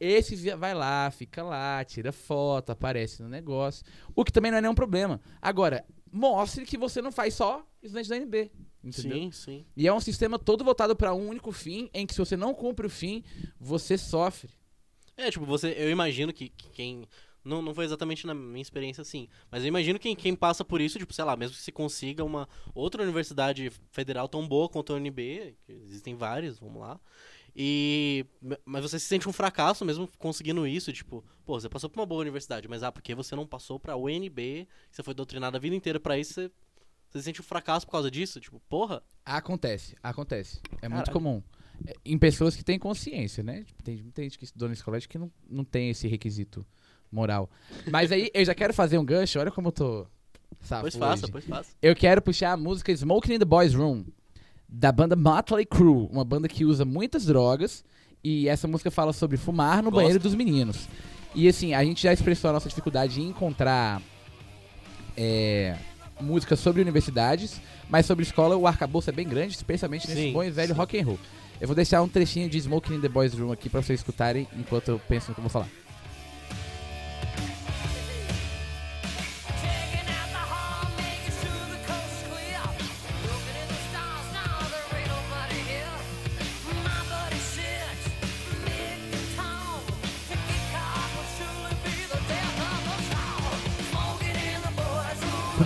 [0.00, 3.84] Esse vai lá, fica lá, tira foto, aparece no negócio.
[4.14, 5.20] O que também não é nenhum problema.
[5.42, 8.50] Agora, mostre que você não faz só estudante da NB.
[8.82, 9.18] Entendeu?
[9.18, 9.66] Sim, sim.
[9.76, 12.54] E é um sistema todo voltado pra um único fim, em que se você não
[12.54, 13.22] cumpre o fim,
[13.58, 14.50] você sofre.
[15.16, 17.04] É, tipo, você, eu imagino que, que quem.
[17.44, 19.28] Não, não foi exatamente na minha experiência assim.
[19.50, 22.22] Mas eu imagino que quem passa por isso, tipo, sei lá, mesmo que se consiga
[22.22, 27.00] uma outra universidade federal tão boa quanto a UNB, que existem várias, vamos lá.
[27.56, 28.24] E.
[28.64, 32.06] Mas você se sente um fracasso mesmo conseguindo isso, tipo, pô, você passou por uma
[32.06, 35.74] boa universidade, mas ah, porque você não passou pra UNB, você foi doutrinado a vida
[35.74, 36.50] inteira pra isso, você,
[37.10, 38.40] você sente um fracasso por causa disso?
[38.40, 39.02] Tipo, porra.
[39.24, 40.60] Acontece, acontece.
[40.82, 41.12] É muito Caralho.
[41.12, 41.42] comum.
[41.86, 43.64] É, Em pessoas que têm consciência, né?
[43.64, 46.66] Tipo, tem muita gente que estudou nesse colégio que não, não tem esse requisito
[47.10, 47.50] moral.
[47.90, 50.06] Mas aí eu já quero fazer um gancho, olha como eu tô.
[50.60, 51.32] Safo Pois faça, hoje.
[51.32, 51.70] pois faça.
[51.80, 54.04] Eu quero puxar a música Smoking in the Boys Room,
[54.68, 57.84] da banda Motley Crue, uma banda que usa muitas drogas,
[58.22, 59.94] e essa música fala sobre fumar no Gosto.
[59.96, 60.88] banheiro dos meninos.
[61.34, 64.02] E assim, a gente já expressou a nossa dificuldade em encontrar
[65.16, 65.76] é,
[66.20, 70.44] músicas sobre universidades, mas sobre escola o arcabouço é bem grande, especialmente nesse Sim, bom
[70.44, 70.78] e velho sim.
[70.78, 71.18] rock and roll.
[71.60, 74.46] Eu vou deixar um trechinho de Smoking in the Boys Room aqui pra vocês escutarem
[74.56, 75.68] enquanto eu penso no que eu vou falar.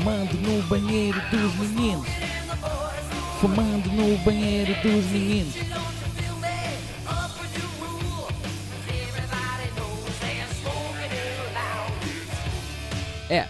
[0.02, 2.08] Fumando no banheiro dos meninos,
[3.40, 5.54] fumando no banheiro dos meninos.
[13.30, 13.46] É,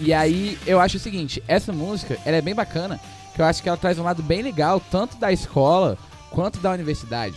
[0.00, 2.98] E aí, eu acho o seguinte, essa música, ela é bem bacana,
[3.34, 5.98] que eu acho que ela traz um lado bem legal, tanto da escola
[6.30, 7.36] quanto da universidade,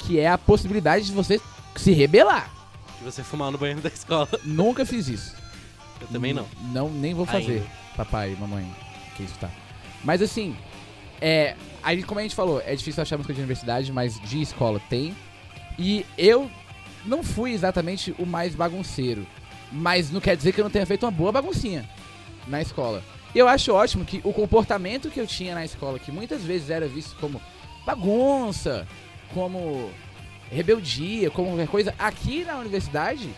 [0.00, 1.40] que é a possibilidade de você
[1.76, 2.50] se rebelar.
[2.98, 4.28] De você fumar no banheiro da escola.
[4.44, 5.47] Nunca fiz isso.
[6.00, 6.46] Eu também não.
[6.72, 7.66] Não, nem vou fazer, Ainda.
[7.96, 8.70] papai e mamãe,
[9.16, 9.50] que isso tá.
[10.04, 10.56] Mas assim,
[11.20, 14.80] é, aí como a gente falou, é difícil achar música de universidade, mas de escola
[14.88, 15.14] tem.
[15.78, 16.50] E eu
[17.04, 19.26] não fui exatamente o mais bagunceiro,
[19.70, 21.88] mas não quer dizer que eu não tenha feito uma boa baguncinha
[22.46, 23.02] na escola.
[23.34, 26.70] E eu acho ótimo que o comportamento que eu tinha na escola, que muitas vezes
[26.70, 27.40] era visto como
[27.84, 28.86] bagunça,
[29.34, 29.90] como
[30.50, 33.28] rebeldia, como qualquer coisa, aqui na universidade,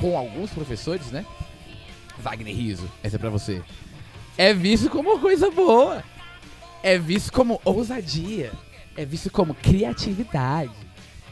[0.00, 1.24] com alguns professores, né?
[2.18, 3.62] Wagner Riso, essa é pra você.
[4.36, 6.02] É visto como coisa boa.
[6.82, 8.52] É visto como ousadia.
[8.96, 10.72] É visto como criatividade.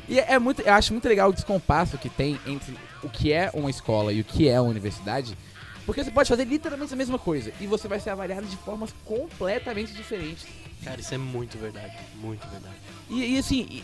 [0.09, 3.51] E é muito, eu acho muito legal o descompasso que tem entre o que é
[3.55, 5.37] uma escola e o que é uma universidade.
[5.85, 8.93] Porque você pode fazer literalmente a mesma coisa e você vai ser avaliado de formas
[9.05, 10.47] completamente diferentes.
[10.83, 11.97] Cara, isso é muito verdade.
[12.17, 12.77] Muito verdade.
[13.09, 13.83] E, e assim,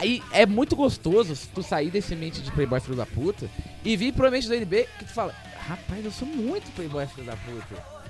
[0.00, 3.48] aí é muito gostoso tu sair desse ambiente de playboy filho da puta
[3.84, 5.34] e vir pro ambiente do NB que tu fala,
[5.68, 8.00] rapaz, eu sou muito playboy filho da puta.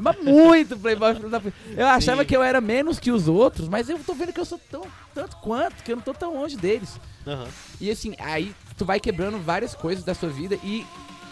[0.00, 1.56] Mas muito playboy filho da puta.
[1.76, 2.26] Eu achava Sim.
[2.26, 4.82] que eu era menos que os outros, mas eu tô vendo que eu sou tão
[5.14, 7.00] tanto quanto, que eu não tô tão longe deles.
[7.26, 7.48] Aham.
[7.80, 10.84] E assim, aí tu vai quebrando várias coisas da sua vida e,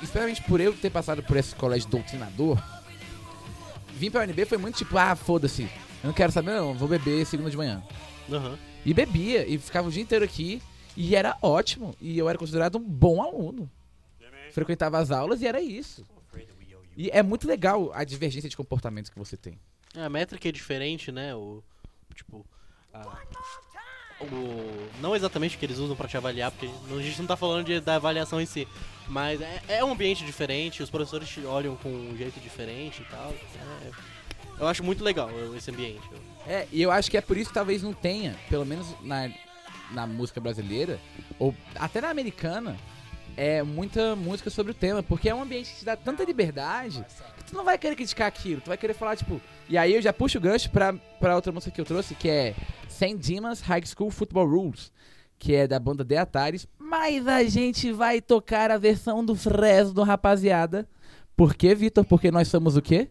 [0.02, 2.58] especialmente por eu ter passado por esse colégio doutrinador,
[3.94, 7.26] vim pra UNB foi muito tipo, ah, foda-se, eu não quero saber não, vou beber
[7.26, 7.82] segunda de manhã.
[8.30, 8.56] Aham.
[8.86, 10.62] E bebia, e ficava o dia inteiro aqui,
[10.96, 13.68] e era ótimo, e eu era considerado um bom aluno.
[14.52, 16.06] Frequentava as aulas e era isso.
[16.96, 19.58] E é muito legal a divergência de comportamentos que você tem.
[19.94, 21.34] É, a métrica é diferente, né?
[21.34, 21.62] O,
[22.14, 22.46] tipo,
[22.94, 23.18] a-
[24.20, 27.36] o, não exatamente o que eles usam pra te avaliar, porque a gente não tá
[27.36, 28.66] falando de- da avaliação em si,
[29.08, 33.04] mas é, é um ambiente diferente, os professores te olham com um jeito diferente e
[33.06, 33.30] tal.
[33.32, 33.90] é-
[34.58, 36.00] eu acho muito legal esse ambiente.
[36.46, 39.30] É, e eu acho que é por isso que talvez não tenha, pelo menos na,
[39.90, 41.00] na música brasileira,
[41.38, 42.76] ou até na americana,
[43.36, 47.04] é muita música sobre o tema, porque é um ambiente que te dá tanta liberdade
[47.36, 49.40] que tu não vai querer criticar aquilo, tu vai querer falar, tipo.
[49.68, 52.28] E aí eu já puxo o gancho pra, pra outra música que eu trouxe, que
[52.28, 52.54] é
[52.88, 53.16] St.
[53.18, 54.92] Dimas High School Football Rules,
[55.38, 60.02] que é da banda The Ataris, mas a gente vai tocar a versão do Fresno,
[60.02, 60.88] rapaziada.
[61.36, 62.04] Por quê, Vitor?
[62.04, 63.10] Porque nós somos o quê?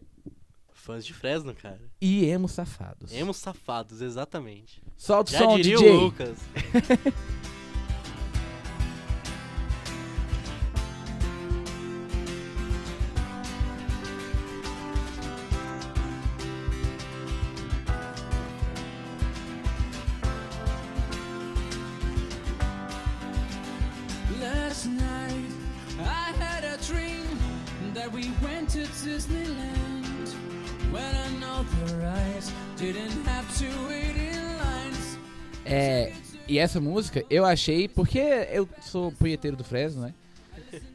[0.86, 1.80] Fãs de Fresno, cara.
[2.00, 3.12] E emos safados.
[3.12, 4.80] Emos safados, exatamente.
[4.96, 5.90] Solta o Já som, diria DJ.
[5.90, 6.38] o Lucas.
[36.56, 40.14] e essa música eu achei, porque eu sou punheteiro do Fresno, né?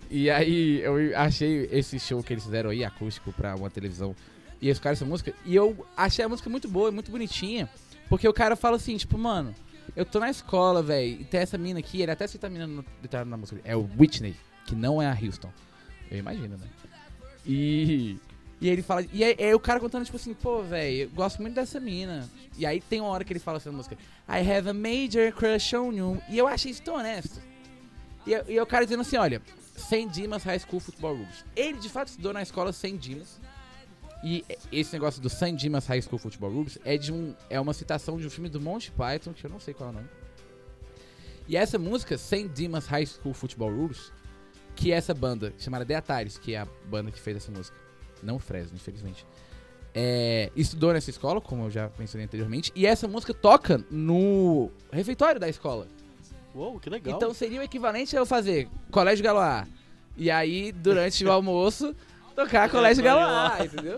[0.09, 4.15] E aí eu achei esse show que eles fizeram aí, acústico, pra uma televisão.
[4.59, 5.35] E eles tocaram essa música.
[5.45, 7.69] E eu achei a música muito boa, muito bonitinha.
[8.09, 9.53] Porque o cara fala assim, tipo, mano,
[9.95, 12.65] eu tô na escola, velho, e tem essa mina aqui, ele até cita a mina
[12.65, 12.83] no,
[13.27, 13.61] na música.
[13.63, 15.53] É o Whitney, que não é a Houston.
[16.09, 16.67] Eu imagino, né?
[17.45, 18.17] E.
[18.61, 19.03] E ele fala.
[19.11, 22.29] E aí, aí o cara contando, tipo assim, pô, velho, gosto muito dessa mina.
[22.55, 23.97] E aí tem uma hora que ele fala essa música.
[24.29, 26.21] I have a major crush on you.
[26.29, 27.41] E eu achei isso tão honesto.
[28.25, 29.41] E, e o cara dizendo assim, olha,
[29.75, 30.05] St.
[30.09, 31.43] Dimas High School Football Rules.
[31.55, 32.95] Ele de fato estudou na escola St.
[32.97, 33.41] Dimas.
[34.23, 35.53] E esse negócio do St.
[35.53, 38.61] Dimas High School Football Rules é de um é uma citação de um filme do
[38.61, 40.09] Monty Python, que eu não sei qual é o nome.
[41.47, 42.47] E essa música, St.
[42.49, 44.13] Dimas High School Football Rules,
[44.75, 47.75] que é essa banda chamada The Ataris, que é a banda que fez essa música.
[48.23, 49.25] Não o Fresno, infelizmente.
[49.93, 55.39] É, estudou nessa escola, como eu já mencionei anteriormente, e essa música toca no refeitório
[55.39, 55.87] da escola.
[56.55, 57.15] Uou, que legal.
[57.15, 59.67] Então seria o equivalente a eu fazer Colégio Galoá.
[60.15, 61.95] E aí, durante o almoço,
[62.35, 63.97] tocar Colégio Galoá, entendeu?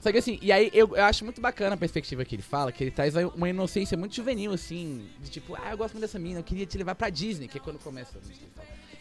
[0.00, 2.72] Só que assim, e aí eu, eu acho muito bacana a perspectiva que ele fala,
[2.72, 6.18] que ele traz uma inocência muito juvenil, assim, de tipo, ah, eu gosto muito dessa
[6.18, 8.46] mina, eu queria te levar pra Disney, que é quando começa a música.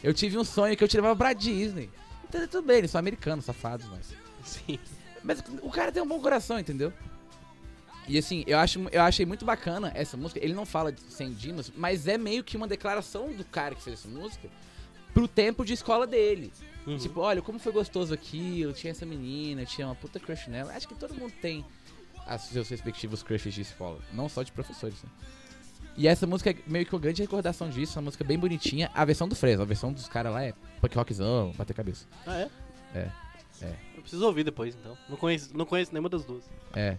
[0.03, 1.89] Eu tive um sonho que eu te levava pra Disney.
[2.27, 4.13] Então tudo bem, eles são americanos, safados, mas.
[4.43, 4.79] Sim.
[5.23, 6.93] Mas o cara tem um bom coração, entendeu?
[8.07, 10.43] E assim, eu, acho, eu achei muito bacana essa música.
[10.43, 13.83] Ele não fala de sem Dimas, mas é meio que uma declaração do cara que
[13.83, 14.49] fez essa música
[15.13, 16.51] pro tempo de escola dele.
[16.87, 16.97] Uhum.
[16.97, 20.49] Tipo, olha, como foi gostoso aqui, eu tinha essa menina, eu tinha uma puta crush
[20.49, 20.73] nela.
[20.73, 21.63] Acho que todo mundo tem
[22.39, 25.09] seus respectivos crushes de escola, não só de professores, né?
[25.97, 28.89] E essa música é meio que uma grande recordação disso, uma música bem bonitinha.
[28.93, 32.05] A versão do Fresno, a versão dos caras lá é punk rockzão, bater cabeça.
[32.25, 32.49] Ah, é?
[32.95, 33.11] É,
[33.61, 33.75] é.
[33.95, 34.97] Eu preciso ouvir depois, então.
[35.09, 36.43] Não conheço, não conheço nenhuma das duas.
[36.73, 36.97] É.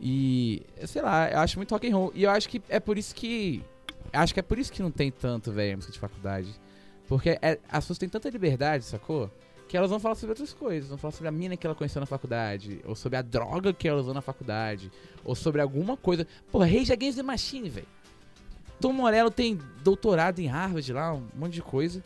[0.00, 2.12] E, sei lá, eu acho muito rock and roll.
[2.14, 3.62] E eu acho que é por isso que.
[4.12, 6.48] Acho que é por isso que não tem tanto, velho, música de faculdade.
[7.08, 9.30] Porque é- as pessoas têm tanta liberdade, sacou?
[9.68, 10.88] Que elas vão falar sobre outras coisas.
[10.88, 12.80] Vão falar sobre a mina que ela conheceu na faculdade.
[12.84, 14.92] Ou sobre a droga que ela usou na faculdade.
[15.24, 16.26] Ou sobre alguma coisa.
[16.52, 17.86] Porra, Rage Against the Machine, velho.
[18.80, 22.02] Tom Morello tem doutorado em Harvard lá, um monte de coisa.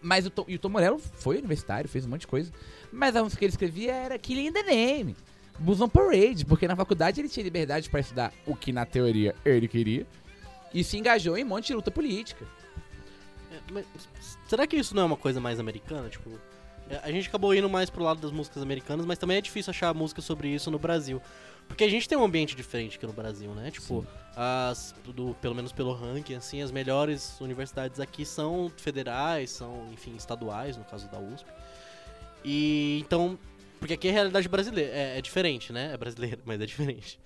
[0.00, 2.52] Mas o Tom, o Tom Morello foi universitário, fez um monte de coisa.
[2.92, 5.16] Mas a música que ele escrevia era Killing in the Name.
[5.58, 9.66] On Parade, porque na faculdade ele tinha liberdade pra estudar o que na teoria ele
[9.66, 10.06] queria.
[10.74, 12.46] E se engajou em um monte de luta política.
[13.50, 13.86] É, mas
[14.48, 16.08] será que isso não é uma coisa mais americana?
[16.08, 16.30] Tipo,
[16.90, 19.70] é, a gente acabou indo mais pro lado das músicas americanas, mas também é difícil
[19.70, 21.20] achar música sobre isso no Brasil.
[21.68, 23.70] Porque a gente tem um ambiente diferente aqui no Brasil, né?
[23.70, 29.88] Tipo, as, do, pelo menos pelo ranking, assim, as melhores universidades aqui são federais, são,
[29.92, 31.46] enfim, estaduais, no caso da USP.
[32.44, 33.38] E então,
[33.78, 35.92] porque aqui é a realidade brasileira, é, é diferente, né?
[35.92, 37.18] É brasileira, mas é diferente.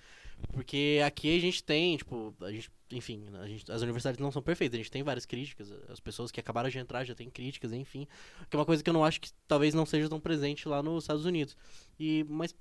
[0.51, 4.41] Porque aqui a gente tem, tipo, a gente, enfim, a gente, as universidades não são
[4.41, 7.71] perfeitas, a gente tem várias críticas, as pessoas que acabaram de entrar já têm críticas,
[7.71, 8.07] enfim.
[8.49, 10.81] Que é uma coisa que eu não acho que talvez não seja tão presente lá
[10.81, 11.55] nos Estados Unidos.
[11.99, 12.55] E, mas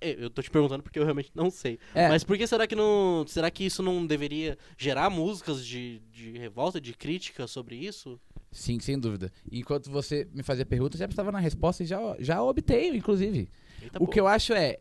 [0.00, 1.78] Eu tô te perguntando porque eu realmente não sei.
[1.94, 2.08] É.
[2.08, 3.24] Mas por que será que não.
[3.26, 8.18] Será que isso não deveria gerar músicas de, de revolta, de crítica sobre isso?
[8.50, 9.30] Sim, sem dúvida.
[9.50, 13.48] Enquanto você me fazia perguntas, já estava na resposta e já, já obtenho, inclusive.
[13.82, 14.80] Eita, o que eu acho é,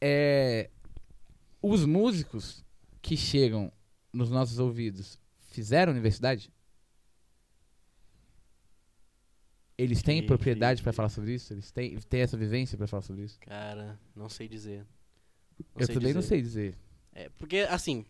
[0.00, 0.70] é.
[1.60, 2.64] Os músicos
[3.00, 3.72] que chegam
[4.12, 5.18] nos nossos ouvidos
[5.50, 6.50] fizeram universidade?
[9.76, 11.52] Eles têm Sim, propriedade para falar sobre isso?
[11.52, 13.40] Eles têm, têm essa vivência para falar sobre isso?
[13.40, 14.86] Cara, não sei dizer.
[15.74, 16.28] Não eu sei também não dizer.
[16.28, 16.78] sei dizer.
[17.12, 18.04] É, porque, assim,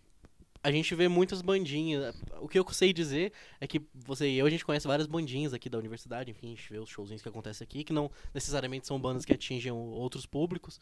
[0.62, 2.14] a gente vê muitas bandinhas.
[2.40, 5.52] O que eu sei dizer é que você e eu, a gente conhece várias bandinhas
[5.52, 8.86] aqui da universidade, enfim, a gente vê os showzinhos que acontecem aqui, que não necessariamente
[8.86, 10.78] são bandas que atingem outros públicos,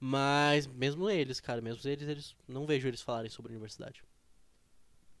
[0.00, 4.02] mas mesmo eles, cara, mesmo eles, eles não vejo eles falarem sobre a universidade.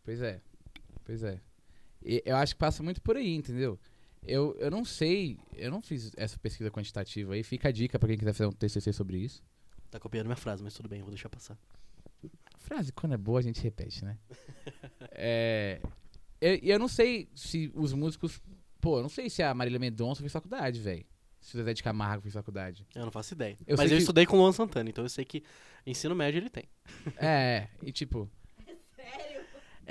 [0.02, 0.40] Pois é.
[1.04, 1.40] Pois é.
[2.02, 3.78] E eu acho que passa muito por aí, entendeu?
[4.26, 7.42] Eu, eu não sei, eu não fiz essa pesquisa quantitativa aí.
[7.42, 9.42] Fica a dica pra quem quiser fazer um TCC sobre isso.
[9.90, 11.58] Tá copiando minha frase, mas tudo bem, eu vou deixar passar.
[12.54, 14.18] A frase, quando é boa, a gente repete, né?
[15.12, 15.80] é.
[16.40, 18.40] Eu, eu não sei se os músicos.
[18.80, 21.04] Pô, eu não sei se a Marília Mendonça fez faculdade, velho.
[21.40, 22.86] Se o Zezé de Camargo fez faculdade.
[22.94, 23.56] Eu não faço ideia.
[23.66, 25.42] Eu mas eu que- estudei com o Luan Santana, então eu sei que
[25.86, 26.64] ensino médio ele tem.
[27.16, 28.30] É, e tipo.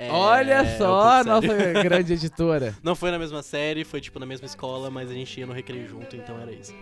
[0.00, 2.74] É, olha é só a pouco nossa grande editora.
[2.82, 5.52] Não foi na mesma série, foi tipo na mesma escola, mas a gente ia no
[5.52, 6.74] recreio junto, então era isso.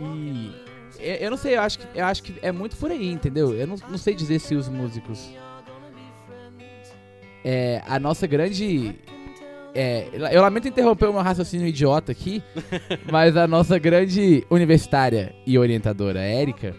[0.00, 0.50] E.
[0.98, 3.54] Eu, eu não sei, eu acho, que, eu acho que é muito por aí, entendeu?
[3.54, 5.30] Eu não, não sei dizer se os músicos.
[7.44, 7.80] É.
[7.86, 8.96] A nossa grande.
[9.72, 12.42] É, eu lamento interromper o meu raciocínio idiota aqui,
[13.08, 16.74] mas a nossa grande universitária e orientadora, Érica,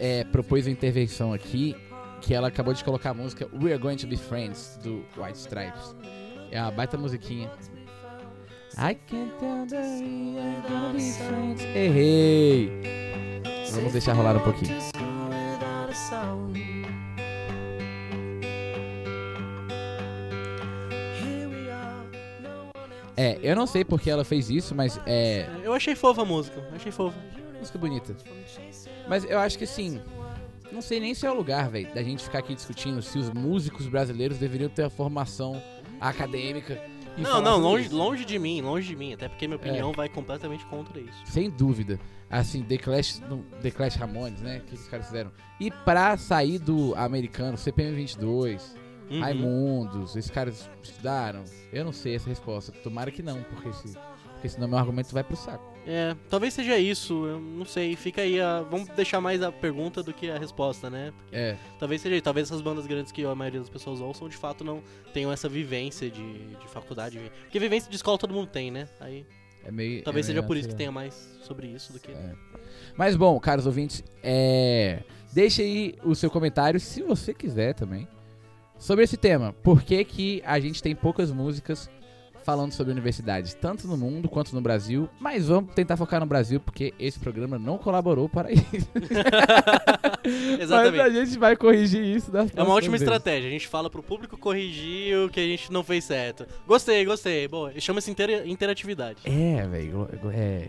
[0.00, 1.76] é, propôs uma intervenção aqui
[2.24, 5.94] que ela acabou de colocar a música We're Going to Be Friends, do White Stripes.
[6.50, 7.50] É uma baita musiquinha.
[8.78, 11.62] I can't tell that we are gonna be friends.
[11.62, 12.70] Errei!
[13.72, 14.74] Vamos deixar rolar um pouquinho.
[23.16, 25.46] É, eu não sei porque ela fez isso, mas é.
[25.62, 27.16] Eu achei fofa a música, eu achei fofa.
[27.58, 28.16] Música bonita.
[29.08, 30.00] Mas eu acho que assim.
[30.74, 33.30] Não sei nem se é o lugar, velho, da gente ficar aqui discutindo se os
[33.30, 35.62] músicos brasileiros deveriam ter a formação
[36.00, 36.82] acadêmica.
[37.16, 37.96] Não, não, longe, isso.
[37.96, 41.16] longe de mim, longe de mim, até porque minha opinião vai completamente contra isso.
[41.26, 42.00] Sem dúvida.
[42.28, 43.22] Assim, The Clash,
[43.62, 44.58] The Clash Ramones, né?
[44.58, 45.30] O que esses caras fizeram?
[45.60, 48.74] E pra sair do americano, CPM 22,
[49.10, 49.20] Uhum.
[49.20, 51.44] Raimundos, esses caras estudaram?
[51.72, 52.72] Eu não sei essa resposta.
[52.72, 53.98] Tomara que não, porque, se,
[54.32, 55.73] porque senão meu argumento vai pro saco.
[55.86, 58.62] É, talvez seja isso, eu não sei, fica aí a...
[58.62, 61.12] Vamos deixar mais a pergunta do que a resposta, né?
[61.18, 64.28] Porque É, talvez seja isso, talvez essas bandas grandes que a maioria das pessoas ouçam,
[64.28, 67.20] de fato, não tenham essa vivência de, de faculdade.
[67.42, 68.88] Porque vivência de escola todo mundo tem, né?
[68.98, 69.26] Aí
[69.64, 70.02] é meio.
[70.02, 72.12] talvez é seja meio por isso que tenha mais sobre isso do que...
[72.12, 72.34] É.
[72.96, 75.02] Mas bom, caros ouvintes, é...
[75.32, 78.08] deixe aí o seu comentário, se você quiser também,
[78.78, 79.52] sobre esse tema.
[79.52, 81.90] Por que, que a gente tem poucas músicas
[82.44, 85.08] falando sobre universidades, tanto no mundo quanto no Brasil?
[85.18, 88.64] Mas vamos tentar focar no Brasil, porque esse programa não colaborou para isso.
[90.58, 91.12] Mas a Exatamente.
[91.26, 92.30] gente vai corrigir isso.
[92.30, 93.06] Das É uma ótima vezes.
[93.06, 93.48] estratégia.
[93.48, 96.46] A gente fala pro público corrigir o que a gente não fez certo.
[96.66, 97.48] Gostei, gostei.
[97.48, 97.72] Boa.
[97.80, 99.20] Chama-se intera- interatividade.
[99.24, 100.08] É, velho.
[100.32, 100.68] É.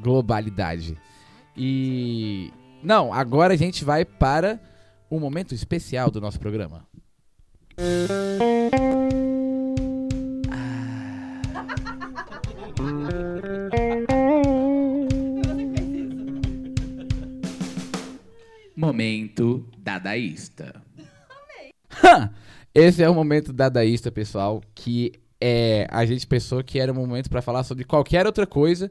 [0.00, 0.96] Globalidade.
[1.56, 2.52] E.
[2.82, 4.58] Não, agora a gente vai para
[5.10, 6.86] um momento especial do nosso programa.
[18.92, 20.82] Momento dadaísta.
[22.02, 22.30] Ha!
[22.74, 27.28] Esse é o momento dadaísta, pessoal, que é a gente pensou que era um momento
[27.30, 28.90] pra falar sobre qualquer outra coisa,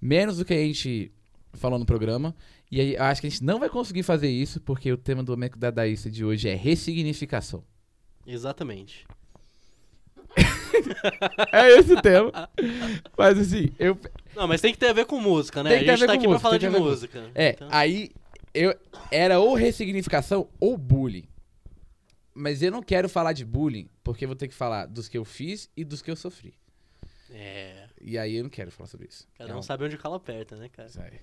[0.00, 1.10] menos do que a gente
[1.54, 2.34] falou no programa.
[2.70, 5.22] E aí, eu acho que a gente não vai conseguir fazer isso, porque o tema
[5.22, 7.64] do momento dadaísta de hoje é ressignificação.
[8.26, 9.06] Exatamente.
[11.52, 12.48] É esse o tema.
[13.16, 13.98] Mas assim, eu.
[14.36, 15.70] Não, mas tem que ter a ver com música, né?
[15.70, 16.70] Tem que ter a gente ver tá com aqui pra música, falar tem de que
[16.72, 17.30] ter a ver com música.
[17.34, 18.10] É, Então- aí
[18.58, 18.74] eu
[19.10, 21.28] era ou ressignificação ou bullying.
[22.34, 25.18] Mas eu não quero falar de bullying, porque eu vou ter que falar dos que
[25.18, 26.54] eu fiz e dos que eu sofri.
[27.30, 27.88] É.
[28.00, 29.26] E aí eu não quero falar sobre isso.
[29.36, 30.88] Cada É um sabe onde o calo aperta, né, cara?
[30.88, 31.20] Isso aí.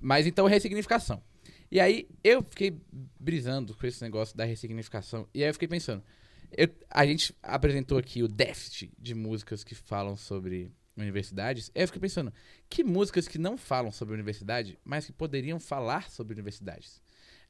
[0.00, 1.22] Mas então, ressignificação.
[1.70, 2.76] E aí, eu fiquei
[3.18, 5.28] brisando com esse negócio da ressignificação.
[5.32, 6.02] E aí eu fiquei pensando.
[6.56, 11.70] eu- a gente apresentou aqui o déficit de músicas que falam sobre universidades.
[11.74, 12.32] Eu fiquei pensando,
[12.68, 17.02] que músicas que não falam sobre universidade, mas que poderiam falar sobre universidades?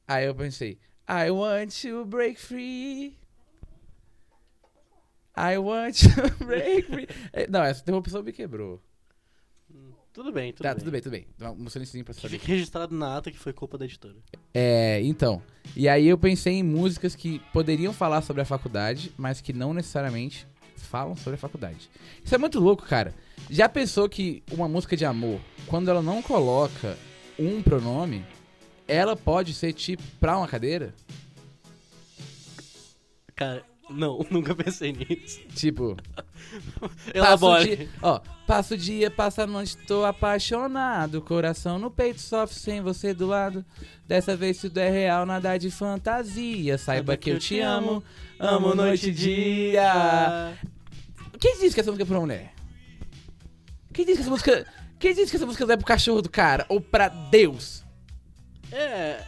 [0.07, 0.79] Aí eu pensei,
[1.09, 3.17] I want to break free.
[5.35, 7.07] I want to break free.
[7.31, 8.81] É, Não, essa interrupção me quebrou.
[10.13, 10.79] Tudo bem, tudo tá, bem.
[10.79, 11.27] tudo bem, tudo bem.
[11.57, 12.37] Um silencinho pra saber.
[12.37, 14.17] fique registrado na ata que foi culpa da editora.
[14.53, 15.41] É, então.
[15.73, 19.73] E aí eu pensei em músicas que poderiam falar sobre a faculdade, mas que não
[19.73, 20.45] necessariamente
[20.81, 21.89] falam sobre a faculdade.
[22.23, 23.13] Isso é muito louco, cara.
[23.49, 26.97] Já pensou que uma música de amor, quando ela não coloca
[27.37, 28.25] um pronome,
[28.87, 30.93] ela pode ser tipo pra uma cadeira?
[33.35, 35.39] Cara, não, nunca pensei nisso.
[35.55, 35.95] Tipo,
[36.81, 37.75] Passo Elabore.
[37.75, 41.21] dia, ó, passo o dia, passa a noite, tô apaixonado.
[41.21, 43.63] Coração no peito, sofre sem você do lado.
[44.07, 46.77] Dessa vez tudo é real, nada de fantasia.
[46.77, 48.03] Saiba que eu te amo,
[48.39, 50.57] amo noite e dia.
[51.39, 52.53] Quem disse que essa música é pra mulher?
[53.93, 54.65] Quem disse que essa música.
[54.99, 56.65] Quem disse que essa música é pro cachorro do cara?
[56.69, 57.83] Ou pra Deus?
[58.71, 59.23] É.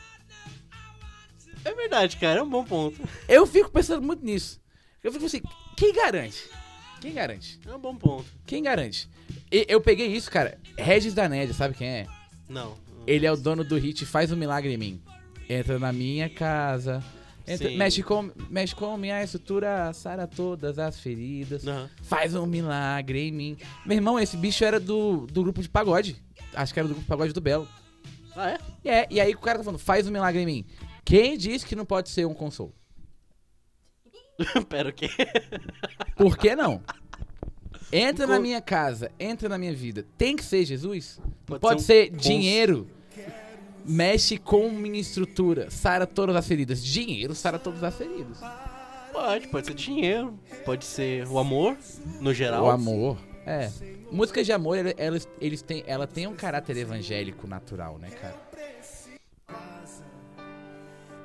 [1.66, 3.00] É verdade, cara, é um bom ponto.
[3.28, 4.60] Eu fico pensando muito nisso.
[5.04, 5.42] Eu fico assim,
[5.78, 6.50] quem garante?
[7.02, 7.60] Quem garante?
[7.68, 8.26] É um bom ponto.
[8.46, 9.10] Quem garante?
[9.52, 10.58] E- eu peguei isso, cara.
[10.78, 12.08] Regis Daned, sabe quem é?
[12.48, 12.78] Não.
[13.06, 15.02] Ele é o dono do hit Faz um Milagre em Mim.
[15.50, 17.04] Entra na minha casa.
[17.46, 17.76] entra- Sim.
[17.78, 21.68] mexe, com, mexe com minha estrutura, sara todas as feridas.
[21.68, 21.90] Aham.
[22.02, 23.58] Faz um milagre em mim.
[23.86, 26.16] Meu irmão, esse bicho era do, do grupo de pagode.
[26.54, 27.68] Acho que era do grupo de pagode do Belo.
[28.36, 28.58] Ah, é?
[28.86, 30.66] E, é, e aí o cara tá falando, faz um milagre em mim.
[31.06, 32.74] Quem disse que não pode ser um consolo?
[34.70, 35.10] Pera, o quê?
[36.16, 36.82] Por que não?
[37.92, 40.06] Entra na minha casa, entra na minha vida.
[40.18, 41.20] Tem que ser Jesus?
[41.48, 42.88] Não Pode pode ser ser, um cons- dinheiro.
[43.86, 45.70] Mexe com minha estrutura.
[45.70, 46.84] Sara todas as feridas.
[46.84, 48.40] Dinheiro sara todas as feridas.
[49.12, 51.78] Pode, pode ser dinheiro, pode ser o amor,
[52.20, 52.66] no geral.
[52.66, 53.18] O amor.
[53.46, 53.70] É.
[54.12, 58.36] Músicas de amor, elas, eles têm, ela tem um caráter evangélico natural, né, cara?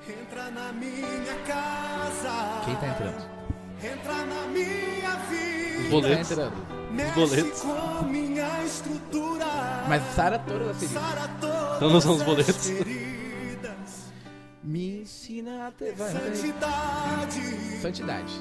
[0.08, 2.62] Entra na minha casa.
[2.64, 3.28] Quem tá entrando?
[3.82, 5.90] Entra na minha vida.
[5.90, 6.28] Boletos.
[6.28, 6.78] tá entrando?
[6.90, 7.60] Mexe boletos.
[7.60, 9.46] com minha estrutura.
[9.88, 11.02] Mas sara todas as feridas.
[11.76, 12.70] Então não são os as boletos.
[14.64, 16.22] Me ensina a ter vai, vai.
[16.34, 17.40] Santidade.
[17.80, 18.32] Santidade.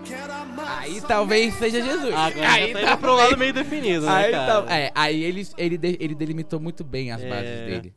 [0.80, 2.14] Aí talvez seja Jesus.
[2.14, 4.62] Agora aí tá indo pro lado meio definido, né, Aí, cara?
[4.64, 7.30] tá- é, aí ele, ele, ele delimitou muito bem as É.
[7.30, 7.94] bases dele.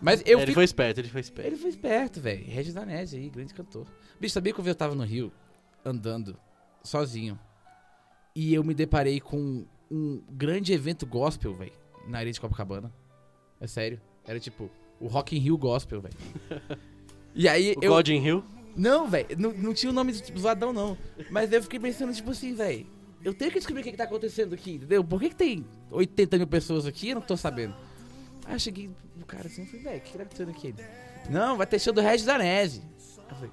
[0.00, 0.54] Mas eu ele fico...
[0.54, 1.46] foi esperto, ele foi esperto.
[1.48, 2.44] Ele foi esperto, velho.
[2.46, 3.86] Regis Danese aí, grande cantor.
[4.18, 5.32] Bicho, sabia que eu tava no Rio,
[5.84, 6.36] andando,
[6.82, 7.38] sozinho.
[8.34, 11.72] E eu me deparei com um grande evento gospel, velho,
[12.06, 12.92] na areia de Copacabana.
[13.60, 14.00] É sério.
[14.24, 14.70] Era tipo,
[15.00, 16.14] o Rock in Rio Gospel, velho.
[17.34, 17.92] E aí O eu...
[17.92, 18.44] God in Hill?
[18.76, 20.96] Não, velho, não, não tinha o nome zoadão, não.
[21.30, 22.86] Mas eu fiquei pensando, tipo assim, velho,
[23.24, 25.02] eu tenho que descobrir o que, que tá acontecendo aqui, entendeu?
[25.04, 27.74] Por que, que tem 80 mil pessoas aqui eu não tô sabendo?
[28.46, 30.66] Aí eu cheguei no cara assim, eu falei, velho, o que, que tá acontecendo aqui?
[30.68, 30.84] Ele,
[31.28, 32.82] não, vai ter show do Regis Danese.
[33.28, 33.50] Eu falei,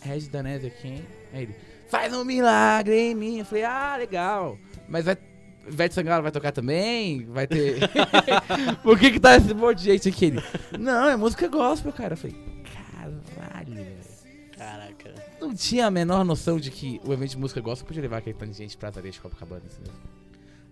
[0.00, 1.06] Regis Danese é quem?
[1.32, 1.56] Aí ele,
[1.88, 3.38] faz um milagre em mim.
[3.38, 4.58] Eu falei, ah, legal.
[4.88, 5.16] Mas vai.
[5.66, 7.24] Ivete Sangalo vai tocar também?
[7.24, 7.78] Vai ter.
[8.82, 10.26] Por que que tá esse monte de gente aqui?
[10.26, 10.42] Ele,
[10.78, 12.12] não, é música gospel, cara.
[12.12, 14.04] Eu falei, caralho, velho.
[14.56, 15.14] Caraca.
[15.40, 18.36] Não tinha a menor noção de que o evento de música gospel podia levar aquele
[18.36, 19.62] tanto de gente pra areia de Copacabana.
[19.64, 19.92] entendeu?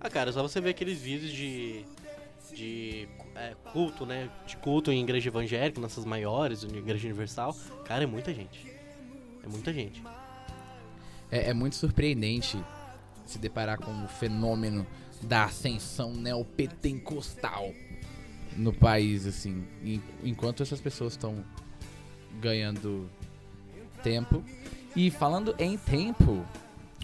[0.01, 1.85] Ah, cara, só você ver aqueles vídeos de.
[2.55, 4.31] De é, culto, né?
[4.47, 7.57] De culto em igreja evangélica, nessas maiores, em igreja universal.
[7.85, 8.67] Cara, é muita gente.
[9.45, 10.03] É muita gente.
[11.31, 12.63] É, é muito surpreendente
[13.27, 14.87] se deparar com o fenômeno
[15.23, 17.73] da ascensão neopentecostal
[18.57, 19.65] no país, assim.
[19.83, 21.43] en- Enquanto essas pessoas estão
[22.41, 23.09] ganhando
[24.03, 24.43] tempo.
[24.95, 26.45] E falando em tempo,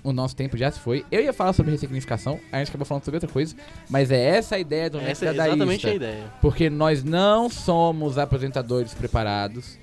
[0.08, 1.04] o nosso tempo já se foi.
[1.10, 3.54] Eu ia falar sobre ressignificação, a gente acabou falando sobre outra coisa,
[3.88, 6.24] mas é essa a ideia do Essa é exatamente a ideia.
[6.40, 9.78] Porque nós não somos apresentadores preparados.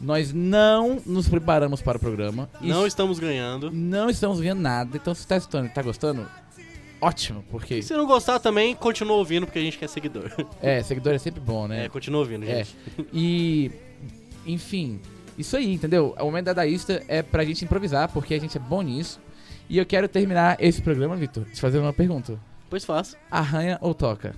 [0.00, 2.48] Nós não nos preparamos para o programa.
[2.60, 3.70] Não estamos ganhando.
[3.72, 4.96] não estamos vendo nada.
[4.96, 6.24] Então, se tá escutando e tá gostando,
[7.00, 7.44] ótimo.
[7.50, 10.30] Porque, Se não gostar também, continua ouvindo, porque a gente quer seguidor.
[10.62, 11.88] é, seguidor é sempre bom, É, né?
[11.88, 12.58] continua ouvindo, É.
[12.64, 12.76] gente.
[13.12, 13.72] E,
[14.46, 15.00] enfim,
[15.36, 16.14] isso aí, entendeu?
[16.20, 19.18] O momento dadaísta é pra gente improvisar, porque a gente é bom nisso.
[19.68, 22.40] E eu quero terminar esse programa, Vitor, te fazendo uma pergunta.
[22.70, 23.18] Pois faço.
[23.30, 24.34] Arranha ou toca?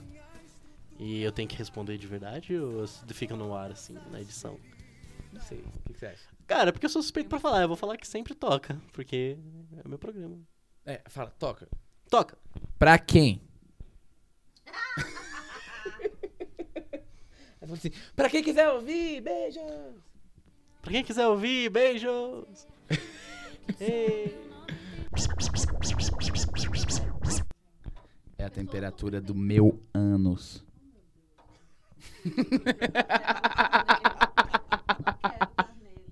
[0.98, 4.58] E eu tenho que responder de verdade ou fica no ar, assim, na edição?
[5.32, 5.58] Não sei.
[5.58, 6.28] O que, que você acha?
[6.48, 7.62] Cara, porque eu sou suspeito pra falar.
[7.62, 9.38] Eu vou falar que sempre toca, porque
[9.84, 10.36] é meu programa.
[10.84, 11.68] É, fala, toca.
[12.10, 12.36] Toca.
[12.76, 13.40] Pra quem?
[17.72, 19.60] Assim, pra quem quiser ouvir, beijo!
[20.82, 22.66] Pra quem quiser ouvir, beijos!
[23.78, 24.49] Ei.
[28.38, 30.64] É a temperatura do meu ânus.